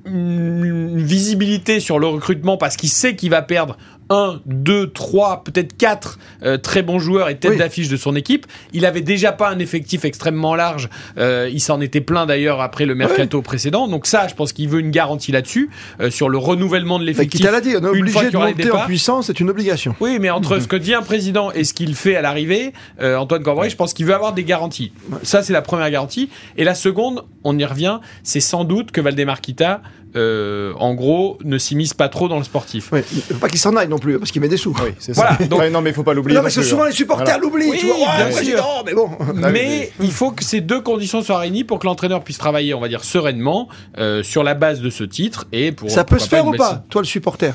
une 0.06 1.02
visibilité 1.02 1.80
sur 1.80 1.98
le 1.98 2.08
recrutement 2.08 2.58
parce 2.58 2.76
qu'il 2.76 2.90
sait 2.90 3.16
qu'il 3.16 3.30
va 3.30 3.42
perdre 3.42 3.78
un, 4.10 4.42
deux, 4.46 4.92
trois, 4.92 5.44
peut-être 5.44 5.78
quatre 5.78 6.20
euh, 6.44 6.58
très 6.58 6.82
bons 6.82 7.00
joueurs 7.00 7.30
et 7.30 7.38
tête 7.38 7.52
Oui. 7.52 7.58
d'affiche 7.58 7.90
de 7.90 7.98
son 7.98 8.16
équipe. 8.16 8.46
Il 8.74 8.86
avait 8.86 9.02
déjà 9.02 9.32
pas 9.32 9.50
un 9.50 9.60
effectif 9.60 10.06
extrêmement 10.06 10.56
large. 10.56 10.90
Euh, 11.18 11.50
il 11.52 11.60
s'en 11.60 11.82
était 11.82 12.02
plein 12.02 12.26
d'ailleurs 12.26 12.62
après 12.62 12.86
le 12.86 12.96
mercato 12.96 13.42
précédent. 13.42 13.88
Donc 13.88 14.06
ça, 14.06 14.28
je 14.28 14.36
pense 14.36 14.54
qu'il 14.54 14.70
veut 14.70 14.80
une 14.80 14.92
garantie 14.92 15.32
là-dessus 15.32 15.70
euh, 16.00 16.10
sur 16.12 16.30
le 16.30 16.38
renouvellement 16.38 17.00
de 17.00 17.04
Mais 17.04 17.12
l'effectif. 17.12 17.40
qui 17.40 17.46
t'a 17.46 17.52
l'a 17.52 17.62
dit, 17.62 17.76
on 17.78 17.84
est 17.84 17.88
obligé 18.00 18.30
de 18.30 18.38
monter 18.38 18.72
en 18.72 18.86
puissance, 18.86 19.28
c'est 19.28 19.40
une 19.40 19.50
obligation. 19.50 19.96
Oui, 20.00 20.18
mais 20.20 20.30
entre 20.30 20.60
ce 20.60 20.68
que 20.68 20.76
dit 20.76 20.94
un 20.94 21.02
président 21.02 21.52
et 21.52 21.64
ce 21.64 21.74
qu'il 21.74 21.96
fait 21.96 22.16
à 22.16 22.22
l'arrivée, 22.22 22.74
Antoine 23.02 23.44
Corbeil, 23.44 23.70
je 23.70 23.76
pense 23.76 23.94
qu'il 23.94 24.06
veut 24.06 24.14
avoir 24.16 24.34
des 24.34 24.44
garanties. 24.44 24.92
Ça, 25.24 25.44
c'est 25.44 25.54
la 25.54 25.62
première 25.62 25.90
garantie. 25.90 26.30
Et 26.58 26.64
la 26.64 26.76
seconde, 26.76 27.24
on 27.44 27.58
y 27.58 27.66
revient, 27.66 28.00
c'est 28.24 28.40
sans 28.40 28.64
doute 28.64 28.92
que 28.92 29.02
Valdemar 29.02 29.42
Kita, 29.42 29.82
euh, 30.16 30.74
en 30.80 30.94
gros, 30.94 31.38
ne 31.44 31.58
s'immisce 31.58 31.94
pas 31.94 32.10
trop 32.10 32.28
dans 32.28 32.38
le 32.38 32.44
sportif. 32.44 32.90
Oui, 32.92 33.02
il 33.14 33.22
faut 33.22 33.34
pas 33.36 33.50
qu'il 33.50 33.60
s'en 33.60 33.76
aille 33.76 33.88
non 33.88 33.98
plus, 34.00 34.20
parce 34.20 34.32
qu'il 34.32 34.42
met 34.42 34.48
des 34.48 34.58
sous. 34.58 34.76
Oui, 34.84 34.92
c'est 35.00 35.14
Voilà, 35.14 35.38
ça. 35.38 35.46
donc- 35.46 35.60
Ouais, 35.60 35.70
non, 35.70 35.82
mais 35.82 35.90
il 35.92 35.94
faut 35.94 36.04
pas 36.04 36.14
l'oublier. 36.14 36.38
Non, 36.38 36.44
parce 36.44 36.56
que 36.56 36.62
souvent 36.64 36.84
hein. 36.84 36.88
les 36.88 36.94
supporters 36.94 37.26
Voilà. 37.26 37.42
l'oublient, 37.42 37.70
Oui, 37.70 37.80
bien 38.18 38.32
sûr. 38.32 38.84
mais 38.86 38.94
bon. 38.94 39.10
Mais 39.52 39.92
il 40.02 40.12
faut 40.12 40.32
que 40.32 40.44
ces 40.44 40.62
deux 40.62 40.82
conditions 40.82 41.22
soient 41.22 41.40
réunies 41.40 41.64
pour 41.64 41.80
que 41.80 41.86
l'entraîneur 41.86 42.24
puisse 42.24 42.38
travailler, 42.38 42.74
on 42.74 42.80
va 42.80 42.88
dire, 42.88 43.04
sereinement 43.04 43.68
euh, 43.98 44.24
sur 44.24 44.44
la 44.44 44.54
base 44.54 44.82
de 44.82 44.90
ce 44.90 45.04
titre 45.04 45.46
et 45.52 45.72
pour 45.72 45.90
Ça 45.90 46.04
peut 46.04 46.20
se 46.20 46.28
faire 46.28 46.46
ou 46.48 46.52
pas, 46.54 46.84
toi 46.90 47.02
le 47.02 47.08
supporter? 47.08 47.54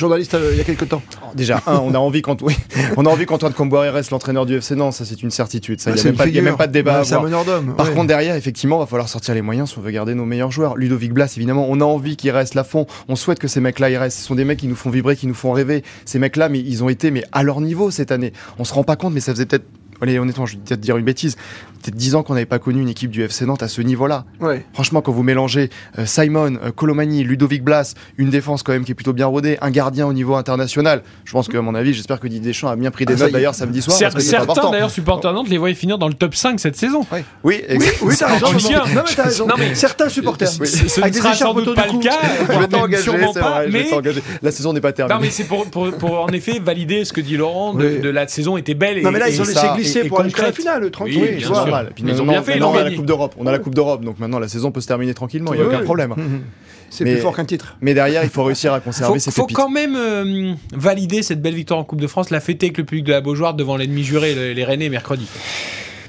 Journaliste 0.00 0.34
euh, 0.34 0.50
il 0.52 0.58
y 0.58 0.60
a 0.60 0.64
quelques 0.64 0.88
temps. 0.88 1.02
Déjà, 1.34 1.62
un, 1.66 1.76
on 1.78 1.94
a 1.94 1.98
envie 1.98 2.22
qu'Anto- 2.22 2.44
oui, 2.48 2.56
on 2.96 3.06
a 3.06 3.08
envie 3.10 3.26
qu'Antoine 3.26 3.52
Comboiré 3.52 3.90
reste 3.90 4.10
l'entraîneur 4.10 4.46
du 4.46 4.56
FC 4.56 4.74
Nantes, 4.74 4.94
ça 4.94 5.04
c'est 5.04 5.22
une 5.22 5.30
certitude. 5.30 5.80
Ça, 5.80 5.90
il 5.90 5.94
n'y 5.94 6.00
a, 6.00 6.04
même 6.04 6.14
pas- 6.16 6.24
il 6.24 6.28
y 6.28 6.30
a 6.30 6.32
figure. 6.40 6.44
même 6.44 6.56
pas 6.56 6.66
de 6.66 6.72
débat 6.72 6.96
à 6.96 6.98
Ouais, 7.00 7.04
C'est 7.04 7.14
un 7.14 7.24
avoir. 7.24 7.44
d'homme. 7.44 7.74
Par 7.76 7.86
ouais. 7.86 7.92
contre, 7.94 8.06
derrière, 8.08 8.34
effectivement, 8.34 8.78
va 8.78 8.86
falloir 8.86 9.08
sortir 9.08 9.34
les 9.34 9.42
moyens 9.42 9.70
si 9.70 9.78
on 9.78 9.82
veut 9.82 9.90
garder 9.92 10.14
nos 10.14 10.24
meilleurs 10.24 10.50
joueurs. 10.50 10.76
Ludovic 10.76 11.12
Blas, 11.12 11.32
évidemment, 11.36 11.66
on 11.68 11.80
a 11.80 11.84
envie 11.84 12.16
qu'il 12.16 12.30
reste 12.30 12.54
là 12.54 12.64
fond. 12.64 12.86
On 13.08 13.14
souhaite 13.16 13.38
que 13.38 13.48
ces 13.48 13.60
mecs-là, 13.60 13.90
ils 13.90 13.96
restent. 13.96 14.18
Ce 14.18 14.24
sont 14.24 14.34
des 14.34 14.44
mecs 14.44 14.58
qui 14.58 14.66
nous 14.68 14.74
font 14.76 14.90
vibrer, 14.90 15.16
qui 15.16 15.26
nous 15.26 15.34
font 15.34 15.52
rêver. 15.52 15.84
Ces 16.06 16.18
mecs-là, 16.18 16.48
mais 16.48 16.58
ils 16.60 16.82
ont 16.82 16.88
été 16.88 17.10
mais 17.10 17.24
à 17.32 17.42
leur 17.42 17.60
niveau 17.60 17.90
cette 17.90 18.10
année. 18.12 18.32
On 18.58 18.64
se 18.64 18.72
rend 18.74 18.82
pas 18.84 18.96
compte, 18.96 19.12
mais 19.14 19.20
ça 19.20 19.32
faisait 19.32 19.46
peut-être. 19.46 19.64
Allez, 20.02 20.18
honnêtement, 20.18 20.46
je 20.46 20.54
vais 20.56 20.62
peut-être 20.64 20.80
dire 20.80 20.96
une 20.96 21.04
bêtise. 21.04 21.36
Peut-être 21.82 21.94
10 21.96 22.14
ans 22.14 22.22
qu'on 22.22 22.34
n'avait 22.34 22.46
pas 22.46 22.58
connu 22.58 22.82
une 22.82 22.88
équipe 22.88 23.10
du 23.10 23.22
FC 23.22 23.46
Nantes 23.46 23.62
à 23.62 23.68
ce 23.68 23.80
niveau-là. 23.80 24.24
Ouais. 24.40 24.64
Franchement, 24.74 25.00
quand 25.00 25.12
vous 25.12 25.22
mélangez 25.22 25.70
euh, 25.98 26.04
Simon, 26.06 26.56
euh, 26.62 26.70
Colomani, 26.72 27.24
Ludovic 27.24 27.62
Blas, 27.64 27.94
une 28.18 28.28
défense 28.30 28.62
quand 28.62 28.72
même 28.72 28.84
qui 28.84 28.92
est 28.92 28.94
plutôt 28.94 29.12
bien 29.14 29.26
rodée, 29.26 29.56
un 29.62 29.70
gardien 29.70 30.06
au 30.06 30.12
niveau 30.12 30.34
international, 30.34 31.02
je 31.24 31.32
pense 31.32 31.48
qu'à 31.48 31.62
mon 31.62 31.74
avis, 31.74 31.94
j'espère 31.94 32.20
que 32.20 32.28
Didier 32.28 32.50
Deschamps 32.50 32.68
a 32.68 32.76
bien 32.76 32.90
pris 32.90 33.06
des 33.06 33.14
Ah, 33.14 33.24
notes 33.24 33.32
d'ailleurs 33.32 33.54
samedi 33.54 33.80
soir. 33.80 33.96
Parce 33.98 34.14
que 34.14 34.20
certains 34.20 34.70
d'ailleurs 34.70 34.90
supporters 34.90 35.30
de 35.30 35.36
Nantes 35.36 35.48
les 35.48 35.58
voyaient 35.58 35.74
finir 35.74 35.96
dans 35.98 36.08
le 36.08 36.14
top 36.14 36.34
5 36.34 36.60
cette 36.60 36.76
saison. 36.76 37.06
Oui, 37.12 37.20
Oui, 37.44 37.62
oui, 38.02 38.14
t'as 38.18 38.26
raison. 38.34 38.46
Non, 38.52 39.02
mais 39.06 39.14
t'as 39.16 39.22
raison. 39.24 39.46
Non, 39.46 39.54
mais- 39.58 39.74
Certains 39.74 40.08
supporters. 40.08 40.48
Ce, 40.48 40.64
ce 40.66 41.00
ne 41.00 41.04
Avec 41.04 41.14
des 41.14 41.20
sera 41.20 41.34
sans 41.34 41.54
doute 41.54 41.74
pas 41.74 41.88
du 41.88 41.96
le 41.96 42.02
cas, 42.02 42.18
Je 42.52 42.58
vais 42.58 42.68
t'engager, 42.68 43.02
c'est 43.04 43.40
vrai, 43.40 43.66
je 43.68 44.10
vais. 44.10 44.22
La 44.42 44.50
saison 44.50 44.72
n'est 44.74 44.80
pas 44.80 44.88
Non, 44.90 44.94
terminée. 44.94 45.18
mais 45.22 45.30
c'est 45.30 45.44
pour, 45.44 45.64
pour, 45.70 45.90
pour, 45.92 46.20
en 46.20 46.28
effet 46.28 46.60
valider 46.62 47.04
ce 47.04 47.12
que 47.12 47.20
dit 47.20 47.36
Laurent 47.36 47.74
de, 47.74 47.86
Oui. 47.86 48.00
de 48.00 48.08
la 48.10 48.28
saison 48.28 48.56
était 48.56 48.74
belle. 48.74 48.98
Et, 48.98 49.02
Non, 49.02 49.10
mais 49.10 49.18
là, 49.18 49.28
ils 49.30 49.40
ont 49.40 49.44
laissé 49.44 49.66
glisser 49.76 50.04
pour 50.04 50.20
aller 50.20 50.28
jusqu'à 50.28 50.42
la 50.42 50.52
finale, 50.52 50.90
tranquille. 50.90 51.16
Oui, 51.20 51.28
Oui, 51.32 51.36
bien 51.38 51.48
c'est 51.64 51.69
Et 51.90 51.94
puis 51.94 52.04
Mais 52.04 52.10
ils 52.10 52.14
ont 52.14 52.24
maintenant- 52.24 52.32
bien 52.32 52.42
fait, 52.42 52.56
ils 52.58 52.62
on 52.64 52.74
a 52.74 52.84
la. 52.84 52.90
Coupe 52.90 53.06
d'Europe. 53.06 53.34
On 53.38 53.46
a 53.46 53.52
la 53.52 53.58
Coupe 53.58 53.74
d'Europe, 53.74 54.04
donc 54.04 54.18
maintenant 54.18 54.38
la 54.38 54.48
saison 54.48 54.70
peut 54.70 54.80
se 54.80 54.86
terminer 54.86 55.14
tranquillement. 55.14 55.52
Il 55.54 55.58
n'y 55.60 55.64
a 55.64 55.66
aucun 55.68 55.82
problème. 55.82 56.14
Mhm. 56.16 56.40
C'est 56.92 57.04
plus 57.04 57.18
fort 57.18 57.36
qu'un 57.36 57.44
titre. 57.44 57.76
Mais 57.80 57.94
derrière, 57.94 58.24
il 58.24 58.30
faut 58.30 58.42
réussir 58.42 58.72
à 58.72 58.80
conserver 58.80 59.14
Faut, 59.14 59.18
ces 59.20 59.30
faut 59.30 59.46
quand 59.46 59.70
même 59.70 59.94
euh, 59.96 60.54
valider 60.72 61.22
cette 61.22 61.40
belle 61.40 61.54
victoire 61.54 61.78
en 61.78 61.84
Coupe 61.84 62.00
de 62.00 62.08
France, 62.08 62.30
la 62.30 62.40
fêter 62.40 62.66
avec 62.66 62.78
le 62.78 62.84
public 62.84 63.04
de 63.04 63.12
la 63.12 63.20
Beaujoire 63.20 63.54
devant 63.54 63.76
l'ennemi 63.76 64.02
juré, 64.02 64.34
le- 64.34 64.52
les 64.52 64.64
Rennais, 64.64 64.88
mercredi. 64.88 65.26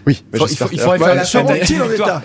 Oui, 0.07 0.23
mais 0.33 0.39
Faut- 0.39 0.47
il 0.47 0.57
faut- 0.57 0.65
il 0.71 0.79
faudrait 0.79 0.97
faire 0.97 1.07
la 1.15 1.21
en 1.21 1.53
la 2.07 2.23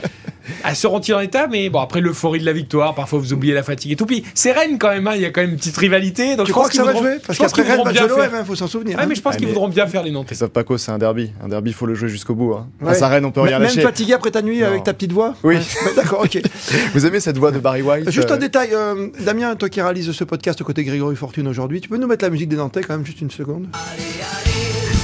état 0.49 0.69
Elles 0.69 0.77
seront-ils 0.77 1.15
en 1.15 1.21
état 1.21 1.47
Mais 1.49 1.69
bon, 1.69 1.81
après 1.81 2.01
l'euphorie 2.01 2.41
de 2.41 2.45
la 2.47 2.53
victoire, 2.53 2.95
parfois 2.95 3.19
vous 3.19 3.33
oubliez 3.33 3.55
la 3.55 3.63
fatigue 3.63 3.93
et 3.93 3.97
tout. 3.97 4.07
Puis 4.07 4.25
c'est 4.35 4.53
Rennes 4.53 4.79
quand 4.79 4.91
même, 4.91 5.07
hein, 5.07 5.13
il 5.15 5.23
y 5.23 5.25
a 5.25 5.31
quand 5.31 5.41
même 5.41 5.51
une 5.51 5.57
petite 5.57 5.77
rivalité. 5.77 6.37
Donc 6.37 6.47
Tu 6.47 6.51
je 6.51 6.53
crois 6.53 6.69
que 6.69 6.75
ça 6.75 6.83
qu'ils 6.83 6.87
va 6.87 6.93
voudront- 6.93 7.07
jouer 7.13 7.19
Parce 7.27 7.39
qu'après 7.39 7.63
Rennes 7.63 7.83
va 7.85 7.93
bien 7.93 8.09
faire. 8.09 8.31
il 8.41 8.45
faut 8.47 8.55
s'en 8.55 8.67
souvenir. 8.67 8.97
Ouais, 8.97 9.03
hein. 9.03 9.07
mais 9.09 9.15
je 9.15 9.23
pense 9.23 9.35
Ah, 9.35 9.39
qu'ils 9.39 9.49
voudront 9.49 9.69
bien 9.69 9.87
faire 9.87 10.03
les 10.03 10.11
Nantais. 10.11 10.27
Christophe 10.29 10.51
Paco, 10.51 10.79
c'est 10.79 10.91
un 10.93 10.99
derby. 10.99 11.33
Un 11.43 11.49
derby, 11.49 11.71
il 11.71 11.75
faut 11.75 11.87
le 11.87 11.95
jouer 11.95 12.09
jusqu'au 12.09 12.35
bout. 12.35 12.55
Hein. 12.55 12.69
Ouais. 12.81 12.93
Face 12.93 13.03
à 13.03 13.09
Rennes, 13.09 13.25
on 13.25 13.31
peut 13.33 13.41
rien 13.41 13.59
Même 13.59 13.69
lâcher. 13.69 13.83
fatigué 13.83 14.13
après 14.15 14.31
ta 14.31 14.43
nuit 14.43 14.61
Non. 14.61 14.67
avec 14.67 14.85
ta 14.85 14.93
petite 14.95 15.13
voix 15.13 15.35
Oui. 15.43 15.57
Ouais. 15.57 15.63
D'accord, 15.97 16.21
ok. 16.25 16.41
Vous 16.95 17.07
aimez 17.07 17.21
cette 17.21 17.39
voix 17.39 17.51
de 17.53 17.59
Barry 17.59 17.83
White 17.83 18.11
Juste 18.11 18.31
un 18.31 18.35
euh, 18.35 18.39
détail, 18.39 18.71
euh, 18.73 19.09
Damien, 19.21 19.55
toi 19.57 19.69
qui 19.69 19.81
réalises 19.81 20.11
ce 20.13 20.25
podcast 20.25 20.63
côté 20.63 20.85
Grégory 20.85 21.17
Fortune 21.17 21.49
aujourd'hui, 21.49 21.81
tu 21.81 21.89
peux 21.89 21.97
nous 21.97 22.07
mettre 22.07 22.25
la 22.25 22.31
musique 22.31 22.49
des 22.49 22.57
Nantais 22.57 22.81
quand 22.83 22.95
même, 22.97 23.05
juste 23.07 23.21
une 23.21 23.31
seconde 23.31 23.67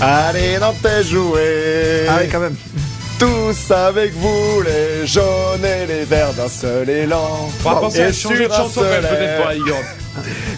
Allez, 0.01 0.59
Nantais, 0.59 1.05
jouer 1.05 2.07
Ah 2.09 2.19
oui, 2.23 2.29
quand 2.31 2.41
même. 2.41 2.57
Tous 3.23 3.71
avec 3.71 4.15
vous, 4.15 4.63
les 4.63 5.07
jaunes 5.07 5.65
et 5.65 5.87
les 5.87 6.05
verts 6.05 6.35
d'un 6.35 6.49
seul 6.49 6.91
élan. 6.91 7.49
On 7.65 7.71
va 7.71 7.77
penser 7.77 8.01
Et 8.01 8.03
à 8.03 8.13
changer 8.13 8.49
de 8.49 8.53
chanson 8.53 8.81
peut-être 8.81 9.37
pour 9.37 9.47
la 9.47 9.55
Ligue 9.55 9.69
Europe. 9.69 9.85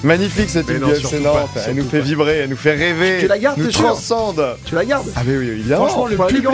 Magnifique 0.02 0.48
cette 0.48 0.68
Mais 0.68 0.76
FC 0.76 1.00
surtout 1.00 1.22
Nantes. 1.22 1.50
Elle 1.66 1.74
nous 1.74 1.84
fait 1.84 1.98
pas. 1.98 2.04
vibrer, 2.04 2.36
elle 2.38 2.48
nous 2.48 2.56
fait 2.56 2.74
rêver. 2.74 3.18
Tu 3.20 3.26
la 3.26 3.38
gardes, 3.38 3.58
nous 3.58 3.70
transcende. 3.70 4.56
Tu 4.64 4.74
la 4.74 4.86
gardes 4.86 5.06
Ah 5.14 5.20
oui, 5.26 5.36
oui, 5.36 5.48
évidemment. 5.48 5.88
Franchement, 5.88 6.06
le 6.06 6.16
public, 6.16 6.46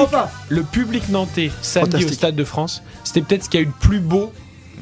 le 0.48 0.62
public 0.64 1.08
nantais 1.10 1.52
samedi 1.62 2.04
au 2.04 2.08
Stade 2.08 2.34
de 2.34 2.44
France, 2.44 2.82
c'était 3.04 3.20
peut-être 3.20 3.44
ce 3.44 3.48
qu'il 3.48 3.60
y 3.60 3.62
a 3.62 3.66
eu 3.66 3.68
de 3.68 3.72
plus 3.78 4.00
beau 4.00 4.32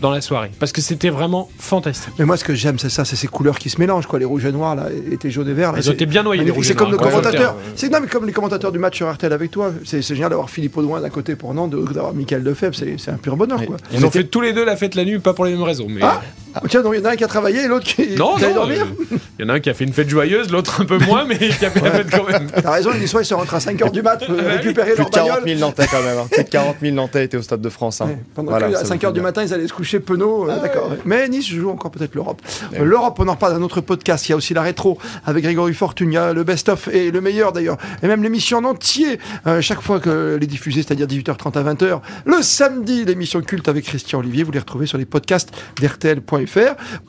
dans 0.01 0.11
la 0.11 0.21
soirée. 0.21 0.51
Parce 0.59 0.73
que 0.73 0.81
c'était 0.81 1.11
vraiment 1.11 1.49
fantastique. 1.59 2.13
Mais 2.19 2.25
moi, 2.25 2.37
ce 2.37 2.45
que 2.45 2.55
j'aime, 2.55 2.79
c'est 2.79 2.89
ça, 2.91 3.05
c'est 3.05 3.17
ces 3.17 3.27
couleurs 3.29 3.59
qui 3.59 3.71
se 3.71 3.79
mélangent, 3.81 4.07
quoi. 4.07 4.19
Les 4.19 4.25
rouges 4.25 4.45
et 4.45 4.53
noirs, 4.53 4.75
là, 4.77 4.87
et 5.11 5.17
tes 5.17 5.31
jaunes 5.31 5.49
et 5.49 5.53
verts. 5.53 5.73
Là, 5.73 5.79
Ils 5.83 5.91
été 5.91 6.07
bien 6.07 6.23
noyés, 6.23 6.45
les 6.45 6.53
C'est 6.63 6.75
comme 6.75 6.91
le 6.91 6.97
commentateur. 6.97 7.55
Ouais. 7.57 7.63
C'est 7.77 7.89
non, 7.91 7.99
mais 8.01 8.09
comme 8.09 8.27
les 8.27 8.33
commentateurs 8.33 8.73
du 8.73 8.79
match 8.79 8.97
sur 8.97 9.13
RTL 9.13 9.33
avec 9.33 9.51
toi. 9.51 9.73
C'est 9.85 10.03
c'est 10.03 10.15
génial 10.15 10.31
d'avoir 10.31 10.51
Philippe 10.51 10.77
Audouin 10.77 11.01
d'un 11.01 11.11
côté 11.11 11.35
pour 11.37 11.53
Nantes, 11.55 11.71
de- 11.71 11.83
d'avoir 11.93 12.15
Michael 12.15 12.43
Lefebvre. 12.43 12.75
C'est 12.75 12.97
c'est 12.99 13.11
un 13.11 13.17
pur 13.17 13.37
bonheur, 13.37 13.65
quoi. 13.67 13.77
Ils 13.93 14.05
ont 14.05 14.11
fait 14.11 14.25
tous 14.25 14.41
les 14.41 14.53
deux 14.53 14.65
la 14.65 14.77
fête 14.77 14.95
la 14.95 15.05
nuit, 15.05 15.19
pas 15.19 15.35
pour 15.35 15.45
les 15.45 15.53
mêmes 15.53 15.63
raisons. 15.63 15.87
Mais... 15.89 16.01
Ah 16.03 16.21
Tiens, 16.69 16.83
donc 16.83 16.95
il 16.95 17.01
y 17.01 17.03
en 17.03 17.05
a 17.05 17.13
un 17.13 17.17
qui 17.17 17.25
a 17.25 17.29
travaillé 17.29 17.63
et 17.65 17.69
l'autre 17.69 17.85
qui 17.87 18.17
non, 18.17 18.37
non, 18.39 18.55
dormir. 18.55 18.87
euh, 19.13 19.17
il 19.39 19.43
y 19.43 19.45
en 19.45 19.49
a 19.51 19.55
un 19.55 19.61
qui 19.61 19.71
a 19.71 19.75
fait 19.75 19.85
une 19.85 19.93
fête 19.93 20.09
joyeuse, 20.09 20.51
l'autre 20.51 20.81
un 20.81 20.85
peu 20.85 20.99
moins, 20.99 21.25
mais 21.25 21.37
qui 21.39 21.65
a 21.65 21.71
fait 21.71 21.81
la 21.81 21.91
fête 21.93 22.11
quand 22.11 22.27
même. 22.29 22.49
T'as 22.51 22.71
raison, 22.73 22.93
une 22.93 23.03
histoire, 23.03 23.23
ils 23.23 23.27
se 23.27 23.35
rentrent 23.35 23.55
à 23.55 23.59
5h 23.59 23.93
du 23.93 24.03
mat, 24.03 24.23
euh, 24.29 24.57
récupérer 24.57 24.91
Plus 24.93 24.99
leur 24.99 25.11
de 25.11 25.15
40 25.15 25.31
bagnole. 25.31 25.49
000 25.49 25.61
Nantais 25.61 25.87
quand 25.87 26.03
même. 26.03 26.19
hein. 26.19 26.27
Plus 26.31 26.45
de 26.45 26.49
40 26.49 26.77
000 26.81 26.95
Nantais 26.95 27.25
étaient 27.25 27.37
au 27.37 27.43
Stade 27.43 27.61
de 27.61 27.69
France. 27.69 28.01
hein. 28.01 28.07
Ouais, 28.07 28.19
pendant 28.35 28.51
Voilà, 28.51 28.69
que 28.69 28.75
à 28.75 28.79
ça 28.79 28.85
vous 28.85 28.95
5h 28.95 29.07
fait 29.09 29.13
du 29.13 29.21
matin, 29.21 29.43
ils 29.45 29.55
allaient 29.55 29.69
se 29.69 29.73
coucher 29.73 30.01
penaud. 30.01 30.51
euh, 30.51 30.61
D'accord. 30.61 30.91
Mais 31.05 31.29
Nice 31.29 31.49
joue 31.49 31.71
encore 31.71 31.91
peut-être 31.91 32.15
l'Europe. 32.15 32.43
Euh, 32.75 32.85
L'Europe, 32.85 33.17
on 33.21 33.29
en 33.29 33.33
reparle 33.33 33.53
dans 33.55 33.61
notre 33.61 33.81
podcast. 33.81 34.27
Il 34.29 34.31
y 34.31 34.33
a 34.33 34.37
aussi 34.37 34.55
la 34.55 34.63
rétro 34.63 34.99
avec 35.27 35.45
Grégory 35.45 35.75
Fortune. 35.75 36.11
Il 36.11 36.15
y 36.15 36.19
a 36.19 36.33
le 36.33 36.43
best-of 36.45 36.89
et 36.89 37.11
le 37.11 37.21
meilleur 37.21 37.53
d'ailleurs. 37.53 37.77
Et 38.03 38.07
même 38.09 38.23
l'émission 38.23 38.59
en 38.59 38.65
entier, 38.65 39.21
euh, 39.47 39.61
chaque 39.61 39.81
fois 39.83 40.01
que 40.01 40.37
les 40.41 40.47
diffusée, 40.47 40.83
c'est-à-dire 40.83 41.07
18h30 41.07 41.57
à 41.59 41.63
20h. 41.75 42.01
Le 42.25 42.43
samedi, 42.43 43.05
l'émission 43.05 43.41
culte 43.43 43.69
avec 43.69 43.85
Christian 43.85 44.19
Olivier. 44.19 44.43
Vous 44.45 44.53
les 44.53 44.59
retrouvez 44.59 44.87
sur 44.87 44.99
les 44.99 45.05
podcasts 45.07 45.51
d'RTL.fr 45.81 46.38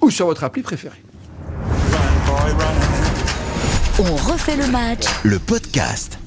ou 0.01 0.09
sur 0.09 0.25
votre 0.25 0.43
appli 0.43 0.61
préférée. 0.61 1.03
On 3.99 4.15
refait 4.15 4.55
le 4.55 4.67
match 4.67 5.05
Le 5.23 5.39
podcast. 5.39 6.18